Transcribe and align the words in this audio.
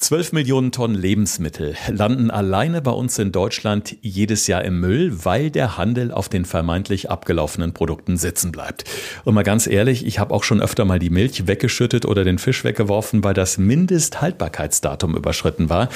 12 0.00 0.30
Millionen 0.32 0.70
Tonnen 0.70 0.94
Lebensmittel 0.94 1.74
landen 1.88 2.30
alleine 2.30 2.80
bei 2.80 2.92
uns 2.92 3.18
in 3.18 3.32
Deutschland 3.32 3.96
jedes 4.00 4.46
Jahr 4.46 4.62
im 4.64 4.78
Müll, 4.78 5.24
weil 5.24 5.50
der 5.50 5.76
Handel 5.76 6.12
auf 6.12 6.28
den 6.28 6.44
vermeintlich 6.44 7.10
abgelaufenen 7.10 7.74
Produkten 7.74 8.16
sitzen 8.16 8.52
bleibt. 8.52 8.84
Und 9.24 9.34
mal 9.34 9.42
ganz 9.42 9.66
ehrlich, 9.66 10.06
ich 10.06 10.20
habe 10.20 10.32
auch 10.32 10.44
schon 10.44 10.62
öfter 10.62 10.84
mal 10.84 11.00
die 11.00 11.10
Milch 11.10 11.48
weggeschüttet 11.48 12.06
oder 12.06 12.22
den 12.22 12.38
Fisch 12.38 12.62
weggeworfen, 12.62 13.24
weil 13.24 13.34
das 13.34 13.58
Mindesthaltbarkeitsdatum 13.58 15.16
überschritten 15.16 15.68
war. 15.68 15.88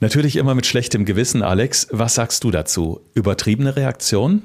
Natürlich 0.00 0.36
immer 0.36 0.54
mit 0.54 0.64
schlechtem 0.64 1.04
Gewissen, 1.04 1.42
Alex. 1.42 1.88
Was 1.90 2.14
sagst 2.14 2.44
du 2.44 2.50
dazu? 2.50 3.02
Übertriebene 3.12 3.76
Reaktion? 3.76 4.44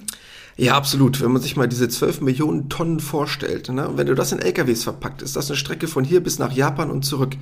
Ja, 0.57 0.75
absolut. 0.75 1.21
Wenn 1.21 1.31
man 1.31 1.41
sich 1.41 1.55
mal 1.55 1.69
diese 1.69 1.87
12 1.87 2.19
Millionen 2.19 2.67
Tonnen 2.67 2.99
vorstellt, 2.99 3.69
ne? 3.69 3.89
wenn 3.95 4.07
du 4.07 4.15
das 4.15 4.33
in 4.33 4.39
LKWs 4.39 4.83
verpackt, 4.83 5.21
ist 5.21 5.37
das 5.37 5.49
eine 5.49 5.55
Strecke 5.55 5.87
von 5.87 6.03
hier 6.03 6.21
bis 6.21 6.39
nach 6.39 6.51
Japan 6.51 6.91
und 6.91 7.05
zurück. 7.05 7.37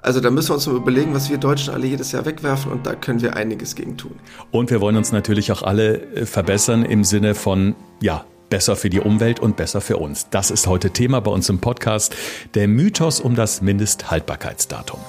Also 0.00 0.20
da 0.20 0.30
müssen 0.30 0.50
wir 0.50 0.54
uns 0.54 0.66
mal 0.66 0.76
überlegen, 0.76 1.12
was 1.14 1.28
wir 1.28 1.38
Deutschen 1.38 1.74
alle 1.74 1.86
jedes 1.86 2.12
Jahr 2.12 2.24
wegwerfen 2.24 2.70
und 2.70 2.86
da 2.86 2.94
können 2.94 3.20
wir 3.20 3.36
einiges 3.36 3.74
gegen 3.74 3.96
tun. 3.96 4.12
Und 4.50 4.70
wir 4.70 4.80
wollen 4.80 4.96
uns 4.96 5.10
natürlich 5.10 5.50
auch 5.50 5.62
alle 5.62 6.00
äh, 6.14 6.26
verbessern 6.26 6.84
im 6.84 7.02
Sinne 7.04 7.34
von, 7.34 7.74
ja, 8.00 8.24
besser 8.48 8.76
für 8.76 8.90
die 8.90 9.00
Umwelt 9.00 9.40
und 9.40 9.56
besser 9.56 9.80
für 9.80 9.98
uns. 9.98 10.28
Das 10.30 10.50
ist 10.50 10.66
heute 10.66 10.90
Thema 10.90 11.20
bei 11.20 11.30
uns 11.30 11.48
im 11.48 11.58
Podcast, 11.58 12.14
der 12.54 12.68
Mythos 12.68 13.20
um 13.20 13.34
das 13.34 13.60
Mindesthaltbarkeitsdatum. 13.60 15.00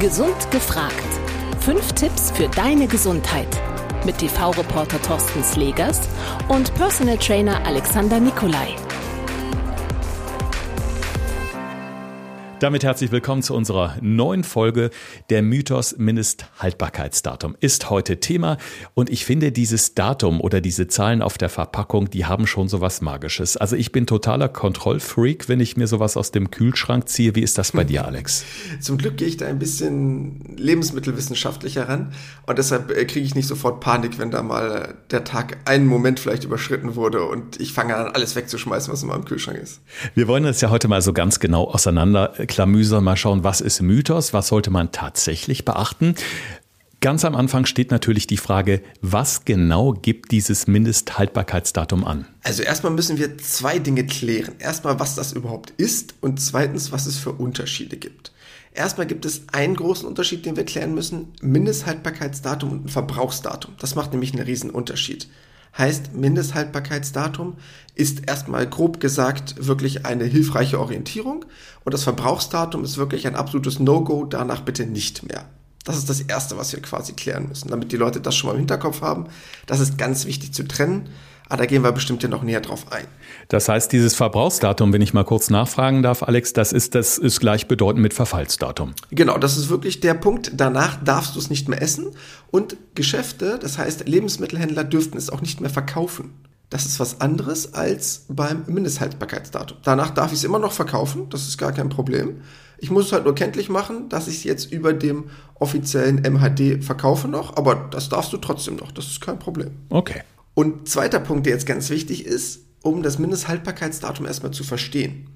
Gesund 0.00 0.50
gefragt. 0.50 0.94
Fünf 1.60 1.92
Tipps 1.92 2.32
für 2.32 2.48
deine 2.48 2.86
Gesundheit. 2.88 3.48
Mit 4.04 4.18
TV-Reporter 4.18 5.00
Thorsten 5.02 5.44
Slegers 5.44 6.00
und 6.48 6.74
Personal 6.74 7.16
Trainer 7.18 7.64
Alexander 7.64 8.20
Nikolai. 8.20 8.76
Damit 12.64 12.82
herzlich 12.82 13.12
willkommen 13.12 13.42
zu 13.42 13.52
unserer 13.52 13.98
neuen 14.00 14.42
Folge. 14.42 14.88
Der 15.28 15.42
Mythos 15.42 15.98
Mindesthaltbarkeitsdatum 15.98 17.56
ist 17.60 17.90
heute 17.90 18.20
Thema 18.20 18.56
und 18.94 19.10
ich 19.10 19.26
finde 19.26 19.52
dieses 19.52 19.94
Datum 19.94 20.40
oder 20.40 20.62
diese 20.62 20.88
Zahlen 20.88 21.20
auf 21.20 21.36
der 21.36 21.50
Verpackung, 21.50 22.08
die 22.08 22.24
haben 22.24 22.46
schon 22.46 22.68
sowas 22.68 23.02
Magisches. 23.02 23.58
Also 23.58 23.76
ich 23.76 23.92
bin 23.92 24.06
totaler 24.06 24.48
Kontrollfreak, 24.48 25.46
wenn 25.50 25.60
ich 25.60 25.76
mir 25.76 25.86
sowas 25.86 26.16
aus 26.16 26.30
dem 26.30 26.50
Kühlschrank 26.50 27.06
ziehe. 27.06 27.34
Wie 27.34 27.42
ist 27.42 27.58
das 27.58 27.72
bei 27.72 27.84
dir, 27.84 28.06
Alex? 28.06 28.46
Zum 28.80 28.96
Glück 28.96 29.18
gehe 29.18 29.28
ich 29.28 29.36
da 29.36 29.44
ein 29.44 29.58
bisschen 29.58 30.56
lebensmittelwissenschaftlicher 30.56 31.86
ran 31.86 32.14
und 32.46 32.56
deshalb 32.56 32.90
äh, 32.90 33.04
kriege 33.04 33.26
ich 33.26 33.34
nicht 33.34 33.46
sofort 33.46 33.80
Panik, 33.80 34.18
wenn 34.18 34.30
da 34.30 34.42
mal 34.42 34.94
der 35.10 35.24
Tag 35.24 35.58
einen 35.66 35.86
Moment 35.86 36.18
vielleicht 36.18 36.44
überschritten 36.44 36.96
wurde 36.96 37.24
und 37.24 37.60
ich 37.60 37.74
fange 37.74 37.94
an, 37.94 38.06
alles 38.06 38.36
wegzuschmeißen, 38.36 38.90
was 38.90 39.02
in 39.02 39.08
meinem 39.10 39.26
Kühlschrank 39.26 39.58
ist. 39.58 39.82
Wir 40.14 40.28
wollen 40.28 40.44
das 40.44 40.62
ja 40.62 40.70
heute 40.70 40.88
mal 40.88 41.02
so 41.02 41.12
ganz 41.12 41.40
genau 41.40 41.64
auseinander 41.64 42.32
Klamüser 42.54 43.00
mal 43.00 43.16
schauen, 43.16 43.42
was 43.42 43.60
ist 43.60 43.82
Mythos, 43.82 44.32
was 44.32 44.46
sollte 44.46 44.70
man 44.70 44.92
tatsächlich 44.92 45.64
beachten. 45.64 46.14
Ganz 47.00 47.24
am 47.24 47.34
Anfang 47.34 47.66
steht 47.66 47.90
natürlich 47.90 48.28
die 48.28 48.36
Frage, 48.36 48.80
was 49.00 49.44
genau 49.44 49.92
gibt 49.92 50.30
dieses 50.30 50.68
Mindesthaltbarkeitsdatum 50.68 52.04
an? 52.04 52.26
Also 52.44 52.62
erstmal 52.62 52.92
müssen 52.92 53.18
wir 53.18 53.38
zwei 53.38 53.80
Dinge 53.80 54.06
klären. 54.06 54.54
Erstmal, 54.60 55.00
was 55.00 55.16
das 55.16 55.32
überhaupt 55.32 55.70
ist 55.78 56.14
und 56.20 56.40
zweitens, 56.40 56.92
was 56.92 57.06
es 57.06 57.18
für 57.18 57.32
Unterschiede 57.32 57.96
gibt. 57.96 58.30
Erstmal 58.72 59.08
gibt 59.08 59.24
es 59.24 59.42
einen 59.50 59.74
großen 59.74 60.06
Unterschied, 60.06 60.46
den 60.46 60.54
wir 60.56 60.64
klären 60.64 60.94
müssen. 60.94 61.32
Mindesthaltbarkeitsdatum 61.42 62.70
und 62.70 62.84
ein 62.84 62.88
Verbrauchsdatum. 62.88 63.74
Das 63.80 63.96
macht 63.96 64.12
nämlich 64.12 64.32
einen 64.32 64.44
riesen 64.44 64.70
Unterschied 64.70 65.26
heißt 65.76 66.14
Mindesthaltbarkeitsdatum 66.14 67.56
ist 67.94 68.26
erstmal 68.26 68.68
grob 68.68 69.00
gesagt 69.00 69.66
wirklich 69.66 70.04
eine 70.04 70.24
hilfreiche 70.24 70.80
Orientierung 70.80 71.44
und 71.84 71.94
das 71.94 72.04
Verbrauchsdatum 72.04 72.84
ist 72.84 72.96
wirklich 72.96 73.26
ein 73.26 73.36
absolutes 73.36 73.78
No-Go, 73.78 74.24
danach 74.24 74.60
bitte 74.60 74.86
nicht 74.86 75.28
mehr. 75.28 75.46
Das 75.84 75.98
ist 75.98 76.08
das 76.08 76.22
Erste, 76.22 76.56
was 76.56 76.72
wir 76.72 76.80
quasi 76.80 77.12
klären 77.12 77.48
müssen, 77.48 77.68
damit 77.68 77.92
die 77.92 77.98
Leute 77.98 78.20
das 78.20 78.34
schon 78.34 78.48
mal 78.48 78.54
im 78.54 78.60
Hinterkopf 78.60 79.02
haben. 79.02 79.26
Das 79.66 79.80
ist 79.80 79.98
ganz 79.98 80.24
wichtig 80.24 80.54
zu 80.54 80.66
trennen. 80.66 81.10
Aber 81.48 81.58
da 81.58 81.66
gehen 81.66 81.82
wir 81.82 81.92
bestimmt 81.92 82.22
ja 82.22 82.28
noch 82.28 82.42
näher 82.42 82.60
drauf 82.60 82.90
ein. 82.90 83.06
Das 83.48 83.68
heißt, 83.68 83.92
dieses 83.92 84.14
Verbrauchsdatum, 84.14 84.92
wenn 84.92 85.02
ich 85.02 85.12
mal 85.12 85.24
kurz 85.24 85.50
nachfragen 85.50 86.02
darf, 86.02 86.22
Alex, 86.22 86.52
das 86.54 86.72
ist, 86.72 86.94
das 86.94 87.18
ist 87.18 87.40
gleichbedeutend 87.40 88.02
mit 88.02 88.14
Verfallsdatum. 88.14 88.94
Genau, 89.10 89.36
das 89.36 89.56
ist 89.56 89.68
wirklich 89.68 90.00
der 90.00 90.14
Punkt. 90.14 90.52
Danach 90.54 91.02
darfst 91.04 91.34
du 91.34 91.38
es 91.38 91.50
nicht 91.50 91.68
mehr 91.68 91.82
essen. 91.82 92.06
Und 92.50 92.76
Geschäfte, 92.94 93.58
das 93.60 93.78
heißt 93.78 94.08
Lebensmittelhändler, 94.08 94.84
dürften 94.84 95.18
es 95.18 95.28
auch 95.28 95.42
nicht 95.42 95.60
mehr 95.60 95.70
verkaufen. 95.70 96.32
Das 96.70 96.86
ist 96.86 96.98
was 96.98 97.20
anderes 97.20 97.74
als 97.74 98.24
beim 98.28 98.64
Mindesthaltbarkeitsdatum. 98.66 99.78
Danach 99.84 100.10
darf 100.10 100.32
ich 100.32 100.38
es 100.38 100.44
immer 100.44 100.58
noch 100.58 100.72
verkaufen, 100.72 101.28
das 101.28 101.46
ist 101.46 101.58
gar 101.58 101.72
kein 101.72 101.88
Problem. 101.88 102.40
Ich 102.78 102.90
muss 102.90 103.06
es 103.06 103.12
halt 103.12 103.24
nur 103.24 103.34
kenntlich 103.34 103.68
machen, 103.68 104.08
dass 104.08 104.26
ich 104.26 104.38
es 104.38 104.44
jetzt 104.44 104.72
über 104.72 104.92
dem 104.92 105.30
offiziellen 105.54 106.22
MHD 106.22 106.82
verkaufe 106.82 107.28
noch, 107.28 107.56
aber 107.56 107.88
das 107.90 108.08
darfst 108.08 108.32
du 108.32 108.38
trotzdem 108.38 108.76
noch, 108.76 108.90
das 108.90 109.06
ist 109.06 109.20
kein 109.20 109.38
Problem. 109.38 109.70
Okay. 109.90 110.22
Und 110.54 110.88
zweiter 110.88 111.20
Punkt, 111.20 111.46
der 111.46 111.52
jetzt 111.52 111.66
ganz 111.66 111.90
wichtig 111.90 112.24
ist, 112.24 112.60
um 112.82 113.02
das 113.02 113.18
Mindesthaltbarkeitsdatum 113.18 114.26
erstmal 114.26 114.52
zu 114.52 114.62
verstehen. 114.64 115.28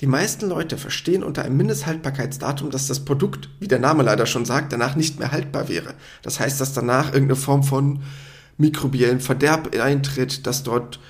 Die 0.00 0.06
meisten 0.06 0.48
Leute 0.48 0.78
verstehen 0.78 1.22
unter 1.22 1.44
einem 1.44 1.58
Mindesthaltbarkeitsdatum, 1.58 2.70
dass 2.70 2.86
das 2.86 3.04
Produkt, 3.04 3.50
wie 3.58 3.68
der 3.68 3.78
Name 3.78 4.02
leider 4.02 4.24
schon 4.26 4.46
sagt, 4.46 4.72
danach 4.72 4.96
nicht 4.96 5.18
mehr 5.18 5.30
haltbar 5.30 5.68
wäre. 5.68 5.94
Das 6.22 6.40
heißt, 6.40 6.60
dass 6.60 6.72
danach 6.72 7.12
irgendeine 7.12 7.36
Form 7.36 7.62
von 7.62 8.02
mikrobiellen 8.56 9.20
Verderb 9.20 9.76
eintritt, 9.76 10.46
dass 10.46 10.62
dort 10.62 11.00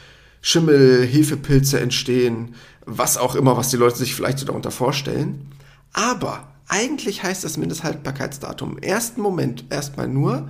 Schimmel, 0.41 1.07
Hefepilze 1.07 1.79
entstehen, 1.79 2.55
was 2.87 3.17
auch 3.17 3.35
immer, 3.35 3.57
was 3.57 3.71
die 3.71 3.77
Leute 3.77 3.97
sich 3.97 4.15
vielleicht 4.15 4.39
so 4.39 4.47
darunter 4.47 4.71
vorstellen. 4.71 5.53
Aber 5.93 6.49
eigentlich 6.67 7.23
heißt 7.23 7.45
das 7.45 7.57
Mindesthaltbarkeitsdatum 7.59 8.79
im 8.79 8.83
ersten 8.83 9.21
Moment 9.21 9.65
erstmal 9.71 10.09
nur, 10.09 10.49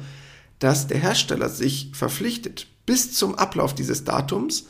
dass 0.59 0.87
der 0.87 0.99
Hersteller 0.99 1.49
sich 1.49 1.91
verpflichtet, 1.95 2.69
bis 2.87 3.15
zum 3.15 3.35
Ablauf 3.35 3.75
dieses 3.75 4.05
Datums 4.05 4.67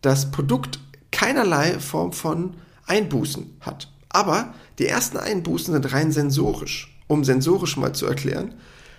das 0.00 0.30
Produkt 0.30 0.78
keinerlei 1.10 1.78
Form 1.78 2.12
von 2.12 2.54
Einbußen 2.86 3.56
hat. 3.60 3.90
Aber 4.08 4.54
die 4.78 4.86
ersten 4.86 5.16
Einbußen 5.16 5.72
sind 5.72 5.92
rein 5.92 6.12
sensorisch. 6.12 6.96
Um 7.06 7.24
sensorisch 7.24 7.76
mal 7.76 7.94
zu 7.94 8.06
erklären, 8.06 8.54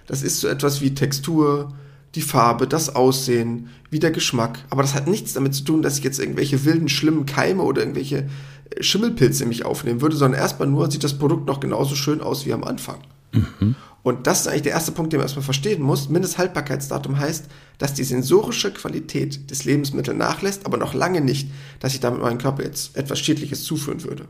das 0.08 0.22
ist 0.22 0.40
so 0.40 0.48
etwas 0.48 0.82
wie 0.82 0.94
Textur, 0.94 1.74
die 2.16 2.22
Farbe, 2.22 2.68
das 2.68 2.96
Aussehen, 2.96 3.70
wie 3.90 4.00
der 4.00 4.12
Geschmack. 4.12 4.64
Aber 4.70 4.82
das 4.82 4.94
hat 4.94 5.08
nichts 5.08 5.34
damit 5.34 5.54
zu 5.54 5.64
tun, 5.64 5.82
dass 5.82 5.98
ich 5.98 6.04
jetzt 6.04 6.20
irgendwelche 6.20 6.64
wilden, 6.66 6.90
schlimmen 6.90 7.26
Keime 7.26 7.64
oder 7.64 7.82
irgendwelche 7.82 8.30
äh, 8.70 8.84
Schimmelpilze 8.84 9.44
in 9.44 9.50
mich 9.50 9.66
aufnehmen 9.66 10.02
würde, 10.02 10.16
sondern 10.16 10.40
erstmal 10.40 10.68
nur 10.68 10.90
sieht 10.90 11.04
das 11.04 11.18
Produkt 11.18 11.46
noch 11.48 11.60
genauso 11.60 11.96
schön 11.96 12.22
aus 12.22 12.46
wie 12.46 12.54
am 12.54 12.64
Anfang. 12.64 13.00
Mhm. 13.34 13.76
Und 14.06 14.28
das 14.28 14.42
ist 14.42 14.48
eigentlich 14.48 14.62
der 14.62 14.74
erste 14.74 14.92
Punkt, 14.92 15.12
den 15.12 15.18
man 15.18 15.26
erstmal 15.26 15.44
verstehen 15.44 15.82
muss. 15.82 16.10
Mindesthaltbarkeitsdatum 16.10 17.18
heißt, 17.18 17.46
dass 17.80 17.96
die 17.96 18.04
sensorische 18.04 18.72
Qualität 18.72 19.50
des 19.50 19.66
Lebensmittels 19.66 20.16
nachlässt, 20.16 20.68
aber 20.68 20.78
noch 20.78 20.94
lange 20.94 21.22
nicht, 21.22 21.50
dass 21.80 21.96
ich 21.96 22.02
damit 22.02 22.22
meinem 22.22 22.38
Körper 22.38 22.62
jetzt 22.62 22.96
etwas 22.96 23.20
Schädliches 23.20 23.64
zuführen 23.64 24.04
würde. 24.04 24.28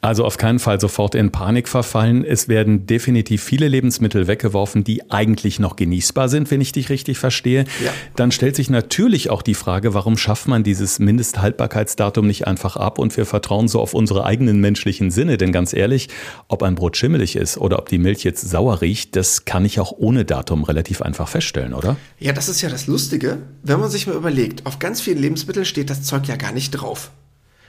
Also 0.00 0.24
auf 0.24 0.36
keinen 0.36 0.58
Fall 0.58 0.80
sofort 0.80 1.14
in 1.14 1.32
Panik 1.32 1.68
verfallen. 1.68 2.24
Es 2.24 2.48
werden 2.48 2.86
definitiv 2.86 3.42
viele 3.42 3.66
Lebensmittel 3.66 4.26
weggeworfen, 4.26 4.84
die 4.84 5.10
eigentlich 5.10 5.58
noch 5.58 5.76
genießbar 5.76 6.28
sind, 6.28 6.50
wenn 6.50 6.60
ich 6.60 6.72
dich 6.72 6.90
richtig 6.90 7.18
verstehe. 7.18 7.64
Ja. 7.84 7.92
Dann 8.14 8.30
stellt 8.30 8.56
sich 8.56 8.70
natürlich 8.70 9.30
auch 9.30 9.42
die 9.42 9.54
Frage, 9.54 9.94
warum 9.94 10.16
schafft 10.16 10.48
man 10.48 10.62
dieses 10.62 10.98
Mindesthaltbarkeitsdatum 10.98 12.26
nicht 12.26 12.46
einfach 12.46 12.76
ab 12.76 12.98
und 12.98 13.16
wir 13.16 13.26
vertrauen 13.26 13.68
so 13.68 13.80
auf 13.80 13.94
unsere 13.94 14.24
eigenen 14.24 14.60
menschlichen 14.60 15.10
Sinne? 15.10 15.38
Denn 15.38 15.52
ganz 15.52 15.72
ehrlich, 15.72 16.08
ob 16.48 16.62
ein 16.62 16.74
Brot 16.74 16.96
schimmelig 16.96 17.36
ist 17.36 17.58
oder 17.58 17.78
ob 17.78 17.88
die 17.88 17.98
Milch 17.98 18.22
jetzt 18.22 18.48
sauer 18.48 18.82
riecht, 18.82 19.16
das 19.16 19.44
kann 19.44 19.64
ich 19.64 19.80
auch 19.80 19.92
ohne 19.92 20.24
Datum 20.24 20.64
relativ 20.64 21.02
einfach 21.02 21.28
feststellen, 21.28 21.74
oder? 21.74 21.96
Ja, 22.18 22.32
das 22.32 22.48
ist 22.48 22.60
ja 22.60 22.68
das 22.68 22.86
Lustige, 22.86 23.38
wenn 23.62 23.80
man 23.80 23.90
sich 23.90 24.06
mal 24.06 24.16
überlegt, 24.16 24.66
auf 24.66 24.78
ganz 24.78 25.00
vielen 25.00 25.18
Lebensmitteln 25.18 25.64
steht 25.66 25.90
das 25.90 26.02
Zeug 26.02 26.28
ja 26.28 26.36
gar 26.36 26.52
nicht 26.52 26.70
drauf. 26.70 27.10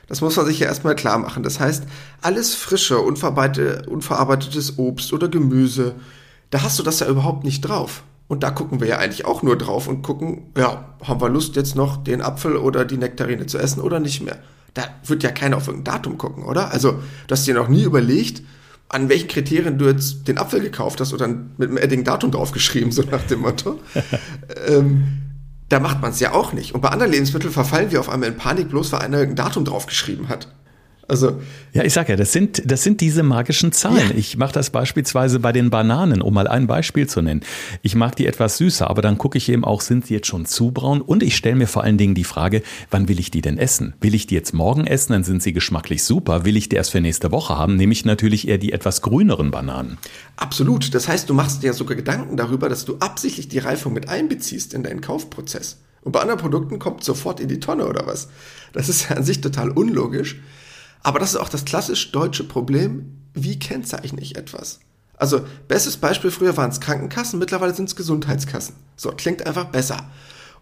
Das 0.07 0.21
muss 0.21 0.35
man 0.37 0.45
sich 0.45 0.59
ja 0.59 0.67
erstmal 0.67 0.95
klar 0.95 1.17
machen. 1.17 1.43
Das 1.43 1.59
heißt, 1.59 1.83
alles 2.21 2.55
frische, 2.55 2.99
unverarbeitetes 2.99 4.77
Obst 4.77 5.13
oder 5.13 5.27
Gemüse, 5.27 5.95
da 6.49 6.63
hast 6.63 6.79
du 6.79 6.83
das 6.83 7.01
ja 7.01 7.07
überhaupt 7.07 7.43
nicht 7.43 7.61
drauf. 7.61 8.03
Und 8.27 8.43
da 8.43 8.51
gucken 8.51 8.79
wir 8.81 8.87
ja 8.87 8.97
eigentlich 8.97 9.25
auch 9.25 9.41
nur 9.41 9.57
drauf 9.57 9.87
und 9.87 10.01
gucken, 10.01 10.51
ja, 10.57 10.95
haben 11.03 11.21
wir 11.21 11.29
Lust 11.29 11.55
jetzt 11.55 11.75
noch 11.75 11.97
den 12.03 12.21
Apfel 12.21 12.57
oder 12.57 12.83
die 12.83 12.97
Nektarine 12.97 13.45
zu 13.45 13.57
essen 13.57 13.81
oder 13.81 13.99
nicht 13.99 14.21
mehr? 14.21 14.37
Da 14.73 14.83
wird 15.05 15.23
ja 15.23 15.31
keiner 15.31 15.57
auf 15.57 15.67
irgendein 15.67 15.95
Datum 15.95 16.17
gucken, 16.17 16.43
oder? 16.43 16.71
Also, 16.71 16.91
du 16.91 17.31
hast 17.31 17.47
dir 17.47 17.53
noch 17.53 17.69
nie 17.69 17.83
überlegt, 17.83 18.43
an 18.89 19.09
welchen 19.09 19.27
Kriterien 19.27 19.77
du 19.77 19.85
jetzt 19.85 20.27
den 20.27 20.37
Apfel 20.37 20.59
gekauft 20.61 20.99
hast 21.01 21.13
oder 21.13 21.27
mit 21.27 21.69
einem 21.69 21.77
Edding 21.77 22.03
Datum 22.03 22.31
draufgeschrieben, 22.31 22.91
so 22.91 23.01
nach 23.03 23.23
dem 23.23 23.41
Motto. 23.41 23.79
ähm, 24.67 25.26
da 25.69 25.79
macht 25.79 26.01
man 26.01 26.11
es 26.11 26.19
ja 26.19 26.33
auch 26.33 26.53
nicht. 26.53 26.73
Und 26.73 26.81
bei 26.81 26.89
anderen 26.89 27.11
Lebensmitteln 27.11 27.53
verfallen 27.53 27.91
wir 27.91 27.99
auf 27.99 28.09
einmal 28.09 28.29
in 28.29 28.37
Panik, 28.37 28.69
bloß 28.69 28.91
weil 28.93 29.01
einer 29.01 29.19
ein 29.19 29.35
Datum 29.35 29.65
draufgeschrieben 29.65 30.29
hat. 30.29 30.47
Also 31.09 31.39
ja, 31.71 31.83
ich 31.83 31.93
sag 31.93 32.09
ja, 32.09 32.17
das 32.17 32.33
sind 32.33 32.69
das 32.69 32.83
sind 32.83 32.99
diese 32.99 33.23
magischen 33.23 33.71
Zahlen. 33.71 34.09
Ja. 34.09 34.15
Ich 34.15 34.35
mache 34.35 34.51
das 34.51 34.71
beispielsweise 34.71 35.39
bei 35.39 35.53
den 35.53 35.69
Bananen, 35.69 36.21
um 36.21 36.33
mal 36.33 36.47
ein 36.47 36.67
Beispiel 36.67 37.07
zu 37.07 37.21
nennen. 37.21 37.41
Ich 37.81 37.95
mag 37.95 38.15
die 38.17 38.25
etwas 38.25 38.57
süßer, 38.57 38.89
aber 38.89 39.01
dann 39.01 39.17
gucke 39.17 39.37
ich 39.37 39.47
eben 39.47 39.63
auch, 39.63 39.79
sind 39.79 40.05
sie 40.05 40.15
jetzt 40.15 40.27
schon 40.27 40.45
zu 40.45 40.71
braun? 40.71 41.01
Und 41.01 41.23
ich 41.23 41.37
stelle 41.37 41.55
mir 41.55 41.67
vor 41.67 41.83
allen 41.83 41.97
Dingen 41.97 42.13
die 42.13 42.25
Frage, 42.25 42.61
wann 42.91 43.07
will 43.07 43.19
ich 43.19 43.31
die 43.31 43.41
denn 43.41 43.57
essen? 43.57 43.93
Will 44.01 44.15
ich 44.15 44.27
die 44.27 44.35
jetzt 44.35 44.53
morgen 44.53 44.85
essen? 44.85 45.13
Dann 45.13 45.23
sind 45.23 45.41
sie 45.41 45.53
geschmacklich 45.53 46.03
super. 46.03 46.43
Will 46.43 46.57
ich 46.57 46.67
die 46.67 46.75
erst 46.75 46.91
für 46.91 46.99
nächste 46.99 47.31
Woche 47.31 47.57
haben? 47.57 47.77
Nehme 47.77 47.93
ich 47.93 48.03
natürlich 48.03 48.47
eher 48.47 48.57
die 48.57 48.73
etwas 48.73 49.01
grüneren 49.01 49.49
Bananen. 49.49 49.97
Absolut. 50.35 50.93
Das 50.93 51.07
heißt, 51.07 51.29
du 51.29 51.33
machst 51.33 51.63
dir 51.63 51.67
ja 51.67 51.73
sogar 51.73 51.95
Gedanken 51.95 52.35
darüber, 52.35 52.67
dass 52.67 52.83
du 52.83 52.97
absichtlich 52.97 53.47
die 53.47 53.59
Reifung 53.59 53.93
mit 53.93 54.09
einbeziehst 54.09 54.73
in 54.73 54.83
deinen 54.83 54.99
Kaufprozess. 54.99 55.77
Und 56.01 56.11
bei 56.11 56.19
anderen 56.19 56.39
Produkten 56.39 56.79
kommt 56.79 57.03
sofort 57.03 57.39
in 57.39 57.47
die 57.47 57.59
Tonne 57.59 57.87
oder 57.87 58.05
was? 58.07 58.29
Das 58.73 58.89
ist 58.89 59.09
ja 59.09 59.15
an 59.15 59.23
sich 59.23 59.41
total 59.41 59.71
unlogisch. 59.71 60.37
Aber 61.03 61.19
das 61.19 61.31
ist 61.31 61.37
auch 61.37 61.49
das 61.49 61.65
klassisch 61.65 62.11
deutsche 62.11 62.43
Problem. 62.43 63.21
Wie 63.33 63.59
kennzeichne 63.59 64.21
ich 64.21 64.35
etwas? 64.35 64.79
Also, 65.17 65.41
bestes 65.67 65.97
Beispiel 65.97 66.31
früher 66.31 66.57
waren 66.57 66.69
es 66.69 66.79
Krankenkassen, 66.79 67.39
mittlerweile 67.39 67.73
sind 67.73 67.89
es 67.89 67.95
Gesundheitskassen. 67.95 68.75
So, 68.95 69.11
klingt 69.11 69.45
einfach 69.45 69.65
besser. 69.65 70.09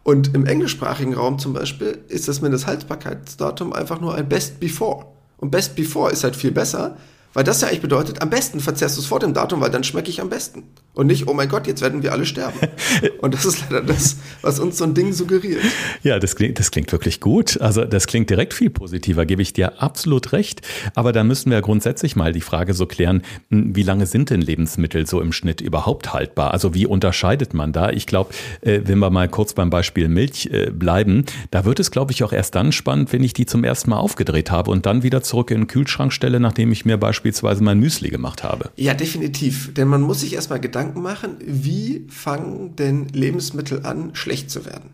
Und 0.03 0.33
im 0.33 0.45
englischsprachigen 0.45 1.13
Raum 1.13 1.39
zum 1.39 1.53
Beispiel 1.53 1.99
ist 2.07 2.27
das 2.27 2.41
Mindesthaltbarkeitsdatum 2.41 3.73
einfach 3.73 3.99
nur 3.99 4.15
ein 4.15 4.29
Best 4.29 4.59
Before. 4.59 5.07
Und 5.37 5.51
Best 5.51 5.75
Before 5.75 6.11
ist 6.11 6.23
halt 6.23 6.35
viel 6.35 6.51
besser, 6.51 6.97
weil 7.35 7.43
das 7.43 7.59
ja 7.59 7.67
eigentlich 7.67 7.81
bedeutet, 7.81 8.21
am 8.21 8.29
besten 8.29 8.61
verzehrst 8.61 8.95
du 8.95 9.01
es 9.01 9.07
vor 9.07 9.19
dem 9.19 9.33
Datum, 9.33 9.59
weil 9.59 9.69
dann 9.69 9.83
schmecke 9.83 10.09
ich 10.09 10.21
am 10.21 10.29
besten. 10.29 10.63
Und 10.93 11.07
nicht, 11.07 11.27
oh 11.27 11.33
mein 11.33 11.49
Gott, 11.49 11.67
jetzt 11.67 11.81
werden 11.81 12.01
wir 12.01 12.13
alle 12.13 12.25
sterben. 12.25 12.57
Und 13.19 13.33
das 13.33 13.43
ist 13.43 13.65
leider 13.69 13.85
das, 13.85 14.15
was 14.41 14.61
uns 14.61 14.77
so 14.77 14.85
ein 14.85 14.93
Ding 14.93 15.11
suggeriert. 15.11 15.59
Ja, 16.01 16.17
das 16.17 16.37
klingt, 16.37 16.57
das 16.57 16.71
klingt 16.71 16.89
wirklich 16.93 17.19
gut. 17.19 17.59
Also 17.59 17.83
das 17.83 18.07
klingt 18.07 18.29
direkt 18.29 18.53
viel 18.53 18.69
positiver, 18.69 19.25
gebe 19.25 19.41
ich 19.41 19.51
dir 19.51 19.81
absolut 19.81 20.31
recht. 20.31 20.61
Aber 20.93 21.11
da 21.11 21.25
müssen 21.25 21.51
wir 21.51 21.59
grundsätzlich 21.61 22.15
mal 22.15 22.31
die 22.31 22.39
Frage 22.39 22.73
so 22.73 22.85
klären, 22.85 23.23
hm, 23.49 23.75
wie 23.75 23.83
lange 23.83 24.05
sind 24.05 24.29
denn 24.29 24.39
Lebensmittel 24.39 25.05
so 25.05 25.19
im 25.19 25.33
Schnitt 25.33 25.59
überhaupt 25.59 26.13
haltbar? 26.13 26.51
Also 26.51 26.73
wie 26.73 26.85
unterscheidet 26.85 27.53
man 27.53 27.73
da? 27.73 27.89
Ich 27.89 28.07
glaube, 28.07 28.33
äh, 28.61 28.79
wenn 28.85 28.99
wir 28.99 29.09
mal 29.09 29.27
kurz 29.27 29.51
beim 29.51 29.69
Beispiel 29.69 30.07
Milch 30.07 30.45
äh, 30.53 30.71
bleiben, 30.71 31.25
da 31.51 31.65
wird 31.65 31.81
es, 31.81 31.91
glaube 31.91 32.13
ich, 32.13 32.23
auch 32.23 32.31
erst 32.31 32.55
dann 32.55 32.71
spannend, 32.71 33.11
wenn 33.11 33.23
ich 33.23 33.33
die 33.33 33.45
zum 33.45 33.65
ersten 33.65 33.89
Mal 33.89 33.97
aufgedreht 33.97 34.51
habe 34.51 34.71
und 34.71 34.85
dann 34.85 35.03
wieder 35.03 35.21
zurück 35.21 35.51
in 35.51 35.61
den 35.61 35.67
Kühlschrank 35.67 36.13
stelle, 36.13 36.39
nachdem 36.39 36.71
ich 36.71 36.85
mir 36.85 36.95
beispielsweise 36.95 37.24
mein 37.61 37.79
Müsli 37.79 38.09
gemacht 38.09 38.43
habe. 38.43 38.71
Ja, 38.75 38.93
definitiv. 38.93 39.73
Denn 39.73 39.87
man 39.87 40.01
muss 40.01 40.21
sich 40.21 40.33
erstmal 40.33 40.59
Gedanken 40.59 40.85
Gedanken 40.85 41.01
machen, 41.01 41.37
wie 41.45 42.05
fangen 42.09 42.75
denn 42.75 43.07
Lebensmittel 43.09 43.85
an, 43.85 44.11
schlecht 44.13 44.51
zu 44.51 44.65
werden. 44.65 44.89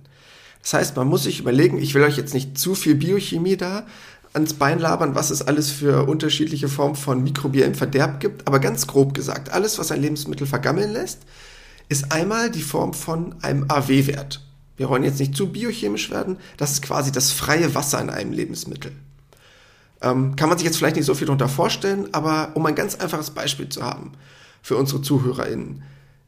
Das 0.61 0.73
heißt, 0.73 0.95
man 0.95 1.07
muss 1.07 1.23
sich 1.23 1.39
überlegen, 1.39 1.79
ich 1.79 1.95
will 1.95 2.03
euch 2.03 2.17
jetzt 2.17 2.33
nicht 2.33 2.57
zu 2.57 2.75
viel 2.75 2.95
Biochemie 2.95 3.57
da 3.57 3.85
ans 4.33 4.53
Bein 4.53 4.79
labern, 4.79 5.15
was 5.15 5.29
es 5.31 5.41
alles 5.41 5.71
für 5.71 6.07
unterschiedliche 6.07 6.69
Formen 6.69 6.95
von 6.95 7.23
mikrobiellem 7.23 7.75
Verderb 7.75 8.19
gibt, 8.19 8.47
aber 8.47 8.59
ganz 8.59 8.87
grob 8.87 9.13
gesagt, 9.13 9.49
alles, 9.49 9.79
was 9.79 9.91
ein 9.91 10.01
Lebensmittel 10.01 10.47
vergammeln 10.47 10.93
lässt, 10.93 11.23
ist 11.89 12.11
einmal 12.11 12.49
die 12.49 12.61
Form 12.61 12.93
von 12.93 13.35
einem 13.41 13.65
AW-Wert. 13.67 14.41
Wir 14.77 14.87
wollen 14.87 15.03
jetzt 15.03 15.19
nicht 15.19 15.35
zu 15.35 15.51
biochemisch 15.51 16.11
werden, 16.11 16.37
das 16.57 16.71
ist 16.71 16.81
quasi 16.81 17.11
das 17.11 17.31
freie 17.31 17.75
Wasser 17.75 17.99
in 17.99 18.09
einem 18.09 18.31
Lebensmittel. 18.31 18.93
Ähm, 20.01 20.35
kann 20.35 20.49
man 20.49 20.57
sich 20.57 20.65
jetzt 20.65 20.77
vielleicht 20.77 20.95
nicht 20.95 21.05
so 21.05 21.13
viel 21.13 21.27
darunter 21.27 21.49
vorstellen, 21.49 22.09
aber 22.13 22.51
um 22.55 22.65
ein 22.65 22.75
ganz 22.75 22.95
einfaches 22.95 23.31
Beispiel 23.31 23.69
zu 23.69 23.83
haben 23.83 24.13
für 24.61 24.75
unsere 24.75 25.01
ZuhörerInnen. 25.01 25.83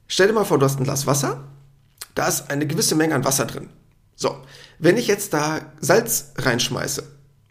Stell 0.07 0.27
dir 0.27 0.33
mal 0.33 0.45
vor, 0.45 0.59
du 0.59 0.65
hast 0.65 0.79
ein 0.79 0.83
Glas 0.83 1.07
Wasser, 1.07 1.43
da 2.15 2.27
ist 2.27 2.49
eine 2.51 2.67
gewisse 2.67 2.95
Menge 2.95 3.15
an 3.15 3.25
Wasser 3.25 3.45
drin. 3.45 3.69
So, 4.15 4.37
wenn 4.79 4.97
ich 4.97 5.07
jetzt 5.07 5.33
da 5.33 5.61
Salz 5.79 6.33
reinschmeiße, 6.37 7.03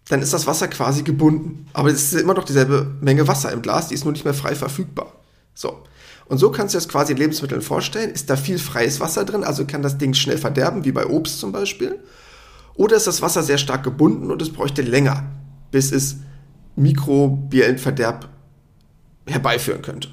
dann 0.08 0.22
ist 0.22 0.32
das 0.32 0.46
Wasser 0.46 0.68
quasi 0.68 1.02
gebunden. 1.02 1.66
Aber 1.72 1.88
es 1.88 2.12
ist 2.12 2.20
immer 2.20 2.34
noch 2.34 2.44
dieselbe 2.44 2.94
Menge 3.00 3.26
Wasser 3.26 3.52
im 3.52 3.62
Glas, 3.62 3.88
die 3.88 3.94
ist 3.94 4.04
nur 4.04 4.12
nicht 4.12 4.24
mehr 4.24 4.34
frei 4.34 4.54
verfügbar. 4.54 5.12
So. 5.54 5.82
Und 6.26 6.38
so 6.38 6.50
kannst 6.50 6.74
du 6.74 6.78
das 6.78 6.88
quasi 6.88 7.14
Lebensmitteln 7.14 7.62
vorstellen. 7.62 8.10
Ist 8.10 8.30
da 8.30 8.36
viel 8.36 8.58
freies 8.58 9.00
Wasser 9.00 9.24
drin, 9.24 9.44
also 9.44 9.64
kann 9.64 9.82
das 9.82 9.98
Ding 9.98 10.14
schnell 10.14 10.38
verderben, 10.38 10.84
wie 10.84 10.92
bei 10.92 11.06
Obst 11.06 11.40
zum 11.40 11.52
Beispiel. 11.52 11.98
Oder 12.74 12.96
ist 12.96 13.06
das 13.06 13.22
Wasser 13.22 13.42
sehr 13.42 13.58
stark 13.58 13.82
gebunden 13.82 14.30
und 14.30 14.40
es 14.40 14.52
bräuchte 14.52 14.82
länger, 14.82 15.24
bis 15.72 15.90
es 15.90 16.18
mikrobiellen 16.76 17.78
Verderb 17.78 18.28
herbeiführen 19.26 19.82
könnte. 19.82 20.08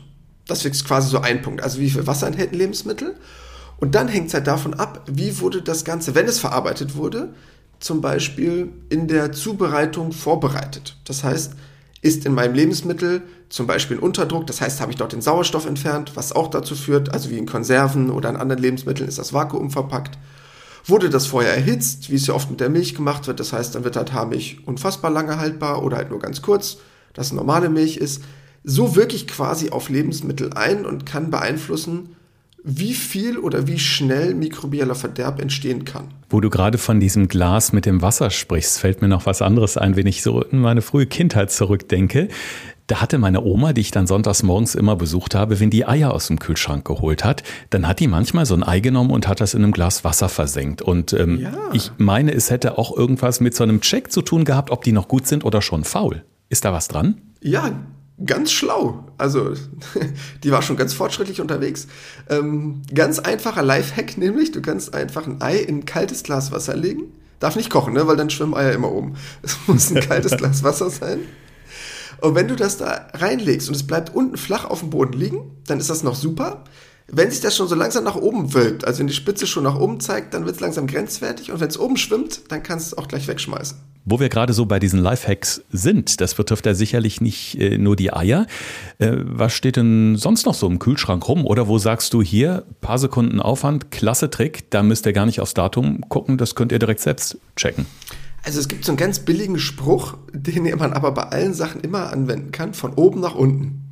Das 0.47 0.65
ist 0.65 0.85
quasi 0.85 1.09
so 1.09 1.19
ein 1.19 1.44
Punkt. 1.44 1.61
Also 1.61 1.79
wie 1.79 1.91
viel 1.91 2.07
Wasser 2.07 2.27
enthält 2.27 2.51
ein 2.51 2.57
Lebensmittel? 2.57 3.15
Und 3.77 3.95
dann 3.95 4.07
hängt 4.07 4.27
es 4.27 4.33
halt 4.33 4.47
davon 4.47 4.73
ab, 4.73 5.03
wie 5.06 5.39
wurde 5.39 5.61
das 5.61 5.85
Ganze, 5.85 6.15
wenn 6.15 6.25
es 6.25 6.39
verarbeitet 6.39 6.95
wurde, 6.95 7.33
zum 7.79 8.01
Beispiel 8.01 8.69
in 8.89 9.07
der 9.07 9.31
Zubereitung 9.31 10.11
vorbereitet. 10.11 10.97
Das 11.06 11.23
heißt, 11.23 11.53
ist 12.01 12.25
in 12.25 12.33
meinem 12.33 12.56
Lebensmittel 12.56 13.21
zum 13.50 13.67
Beispiel 13.67 13.97
ein 13.97 14.03
Unterdruck, 14.03 14.47
das 14.47 14.61
heißt, 14.61 14.79
habe 14.79 14.91
ich 14.91 14.97
dort 14.97 15.13
den 15.13 15.21
Sauerstoff 15.21 15.65
entfernt, 15.65 16.11
was 16.15 16.31
auch 16.33 16.50
dazu 16.50 16.75
führt, 16.75 17.13
also 17.13 17.29
wie 17.29 17.38
in 17.38 17.45
Konserven 17.45 18.09
oder 18.09 18.29
in 18.29 18.38
anderen 18.38 18.61
Lebensmitteln 18.61 19.07
ist 19.07 19.17
das 19.17 19.33
Vakuum 19.33 19.69
verpackt. 19.71 20.17
Wurde 20.86 21.10
das 21.10 21.28
vorher 21.28 21.54
erhitzt, 21.54 22.10
wie 22.10 22.16
es 22.16 22.28
ja 22.28 22.34
oft 22.34 22.50
mit 22.50 22.60
der 22.60 22.70
Milch 22.70 22.96
gemacht 22.96 23.28
wird, 23.28 23.40
das 23.40 23.54
heißt, 23.54 23.76
dann 23.76 23.84
wird 23.84 23.96
halt 23.96 24.14
Haarmilch 24.14 24.60
unfassbar 24.66 25.12
lange 25.12 25.38
haltbar 25.38 25.84
oder 25.84 25.98
halt 25.98 26.10
nur 26.10 26.20
ganz 26.20 26.42
kurz, 26.42 26.78
dass 27.14 27.31
normale 27.31 27.70
Milch 27.70 27.98
ist 27.98 28.24
so 28.64 28.96
wirklich 28.96 29.28
quasi 29.28 29.70
auf 29.70 29.90
Lebensmittel 29.90 30.54
ein 30.54 30.86
und 30.86 31.06
kann 31.06 31.31
beeinflussen, 31.31 32.16
wie 32.63 32.94
viel 32.94 33.38
oder 33.38 33.67
wie 33.67 33.79
schnell 33.79 34.33
mikrobieller 34.33 34.95
Verderb 34.95 35.41
entstehen 35.41 35.85
kann. 35.85 36.09
Wo 36.29 36.41
du 36.41 36.50
gerade 36.50 36.77
von 36.77 37.00
diesem 37.00 37.27
Glas 37.27 37.73
mit 37.73 37.85
dem 37.85 38.01
Wasser 38.01 38.29
sprichst, 38.29 38.79
fällt 38.79 39.01
mir 39.01 39.07
noch 39.07 39.25
was 39.25 39.41
anderes 39.41 39.77
ein, 39.77 39.95
wenn 39.95 40.07
ich 40.07 40.21
so 40.21 40.41
in 40.41 40.59
meine 40.59 40.81
frühe 40.81 41.06
Kindheit 41.06 41.51
zurückdenke. 41.51 42.27
Da 42.88 43.01
hatte 43.01 43.19
meine 43.19 43.44
Oma, 43.44 43.71
die 43.71 43.81
ich 43.81 43.91
dann 43.91 44.07
sonntags 44.07 44.41
morgens 44.41 44.73
immer 44.73 44.95
besucht 44.95 45.35
habe, 45.35 45.59
wenn 45.59 45.69
die 45.69 45.85
Eier 45.85 46.11
aus 46.11 46.25
dem 46.25 46.39
Kühlschrank 46.39 46.85
geholt 46.85 47.23
hat, 47.23 47.44
dann 47.69 47.88
hat 47.88 48.00
die 48.00 48.07
manchmal 48.07 48.47
so 48.47 48.56
ein 48.56 48.63
Ei 48.63 48.79
genommen 48.79 49.11
und 49.11 49.27
hat 49.27 49.41
das 49.41 49.53
in 49.53 49.63
einem 49.63 49.73
Glas 49.73 50.03
Wasser 50.03 50.27
versenkt. 50.27 50.81
Und 50.81 51.13
ähm, 51.13 51.39
ja. 51.39 51.53
ich 51.71 51.91
meine, 51.97 52.33
es 52.33 52.50
hätte 52.50 52.79
auch 52.79 52.95
irgendwas 52.97 53.41
mit 53.41 53.53
so 53.56 53.63
einem 53.63 53.81
Check 53.81 54.11
zu 54.11 54.23
tun 54.23 54.44
gehabt, 54.44 54.71
ob 54.71 54.83
die 54.83 54.91
noch 54.91 55.07
gut 55.07 55.27
sind 55.27 55.45
oder 55.45 55.61
schon 55.61 55.83
faul. 55.83 56.23
Ist 56.50 56.65
da 56.65 56.73
was 56.73 56.88
dran? 56.88 57.21
Ja, 57.41 57.79
ganz 58.25 58.51
schlau. 58.51 59.06
Also, 59.18 59.54
die 60.44 60.51
war 60.51 60.62
schon 60.62 60.77
ganz 60.77 60.94
fortschrittlich 60.94 61.42
unterwegs. 61.42 61.88
Ähm, 62.30 62.81
ganz 62.94 63.19
einfacher 63.19 63.63
Lifehack 63.63 64.18
nämlich, 64.18 64.51
du 64.51 64.62
kannst 64.62 64.94
einfach 64.94 65.27
ein 65.27 65.42
Ei 65.42 65.57
in 65.57 65.80
ein 65.80 65.86
kaltes 65.86 66.24
Glas 66.24 66.51
Wasser 66.51 66.75
legen. 66.75 67.13
Darf 67.39 67.56
nicht 67.56 67.69
kochen, 67.69 67.94
ne? 67.94 68.06
weil 68.06 68.18
dann 68.18 68.30
schwimmen 68.30 68.54
Eier 68.54 68.74
immer 68.74 68.92
oben. 68.92 69.16
Es 69.42 69.57
muss 69.68 69.92
ein 69.92 70.01
kaltes 70.01 70.31
Glas 70.38 70.63
Wasser 70.63 70.89
sein. 70.89 71.19
Und 72.21 72.36
wenn 72.36 72.50
du 72.50 72.56
das 72.56 72.77
da 72.77 73.07
reinlegst 73.13 73.69
und 73.69 73.75
es 73.75 73.88
bleibt 73.88 74.13
unten 74.13 74.36
flach 74.36 74.66
auf 74.66 74.81
dem 74.81 74.89
Boden 74.89 75.13
liegen, 75.13 75.51
dann 75.68 75.80
ist 75.80 75.89
das 75.89 76.04
noch 76.04 76.16
super. 76.16 76.66
Wenn 77.07 77.31
sich 77.31 77.39
das 77.39 77.56
schon 77.56 77.68
so 77.68 77.75
langsam 77.75 78.04
nach 78.04 78.18
oben 78.18 78.54
wölbt, 78.54 78.86
also 78.86 79.00
wenn 79.00 79.07
die 79.07 79.13
Spitze 79.13 79.48
schon 79.48 79.63
nach 79.63 79.80
oben 79.80 80.00
zeigt, 80.00 80.33
dann 80.33 80.45
wird 80.45 80.56
es 80.56 80.62
langsam 80.62 80.86
grenzwertig 80.86 81.51
und 81.51 81.60
wenn 81.60 81.69
es 81.69 81.80
oben 81.80 81.98
schwimmt, 81.98 82.51
dann 82.51 82.62
kannst 82.62 82.92
du 82.92 82.95
es 82.95 82.98
auch 82.98 83.07
gleich 83.07 83.27
wegschmeißen. 83.27 83.77
Wo 84.11 84.19
wir 84.19 84.29
gerade 84.29 84.53
so 84.53 84.65
bei 84.65 84.79
diesen 84.79 85.00
Lifehacks 85.00 85.61
sind, 85.71 86.19
das 86.19 86.33
betrifft 86.33 86.65
ja 86.65 86.73
sicherlich 86.73 87.21
nicht 87.21 87.59
äh, 87.61 87.77
nur 87.77 87.95
die 87.95 88.11
Eier. 88.11 88.47
Äh, 88.97 89.17
was 89.17 89.53
steht 89.53 89.75
denn 89.75 90.15
sonst 90.15 90.47
noch 90.47 90.56
so 90.56 90.65
im 90.65 90.79
Kühlschrank 90.79 91.27
rum? 91.27 91.45
Oder 91.45 91.67
wo 91.67 91.77
sagst 91.77 92.15
du 92.15 92.23
hier, 92.23 92.63
paar 92.81 92.97
Sekunden 92.97 93.39
Aufwand, 93.39 93.92
klasse 93.92 94.31
Trick, 94.31 94.71
da 94.71 94.81
müsst 94.81 95.06
ihr 95.06 95.13
gar 95.13 95.28
nicht 95.28 95.42
aufs 95.42 95.54
Datum 95.54 96.09
gucken, 96.09 96.39
das 96.39 96.56
könnt 96.56 96.71
ihr 96.71 96.80
direkt 96.80 97.01
selbst 97.01 97.37
checken. 97.56 97.85
Also 98.44 98.59
es 98.59 98.68
gibt 98.68 98.83
so 98.83 98.94
einen 98.94 98.97
ganz 98.97 99.19
billigen 99.19 99.59
Spruch, 99.59 100.18
den 100.33 100.63
man 100.80 100.94
aber 100.94 101.11
bei 101.11 101.23
allen 101.23 101.54
Sachen 101.54 101.81
immer 101.81 102.11
anwenden 102.11 102.51
kann, 102.51 102.73
von 102.73 102.94
oben 102.94 103.19
nach 103.19 103.35
unten. 103.35 103.83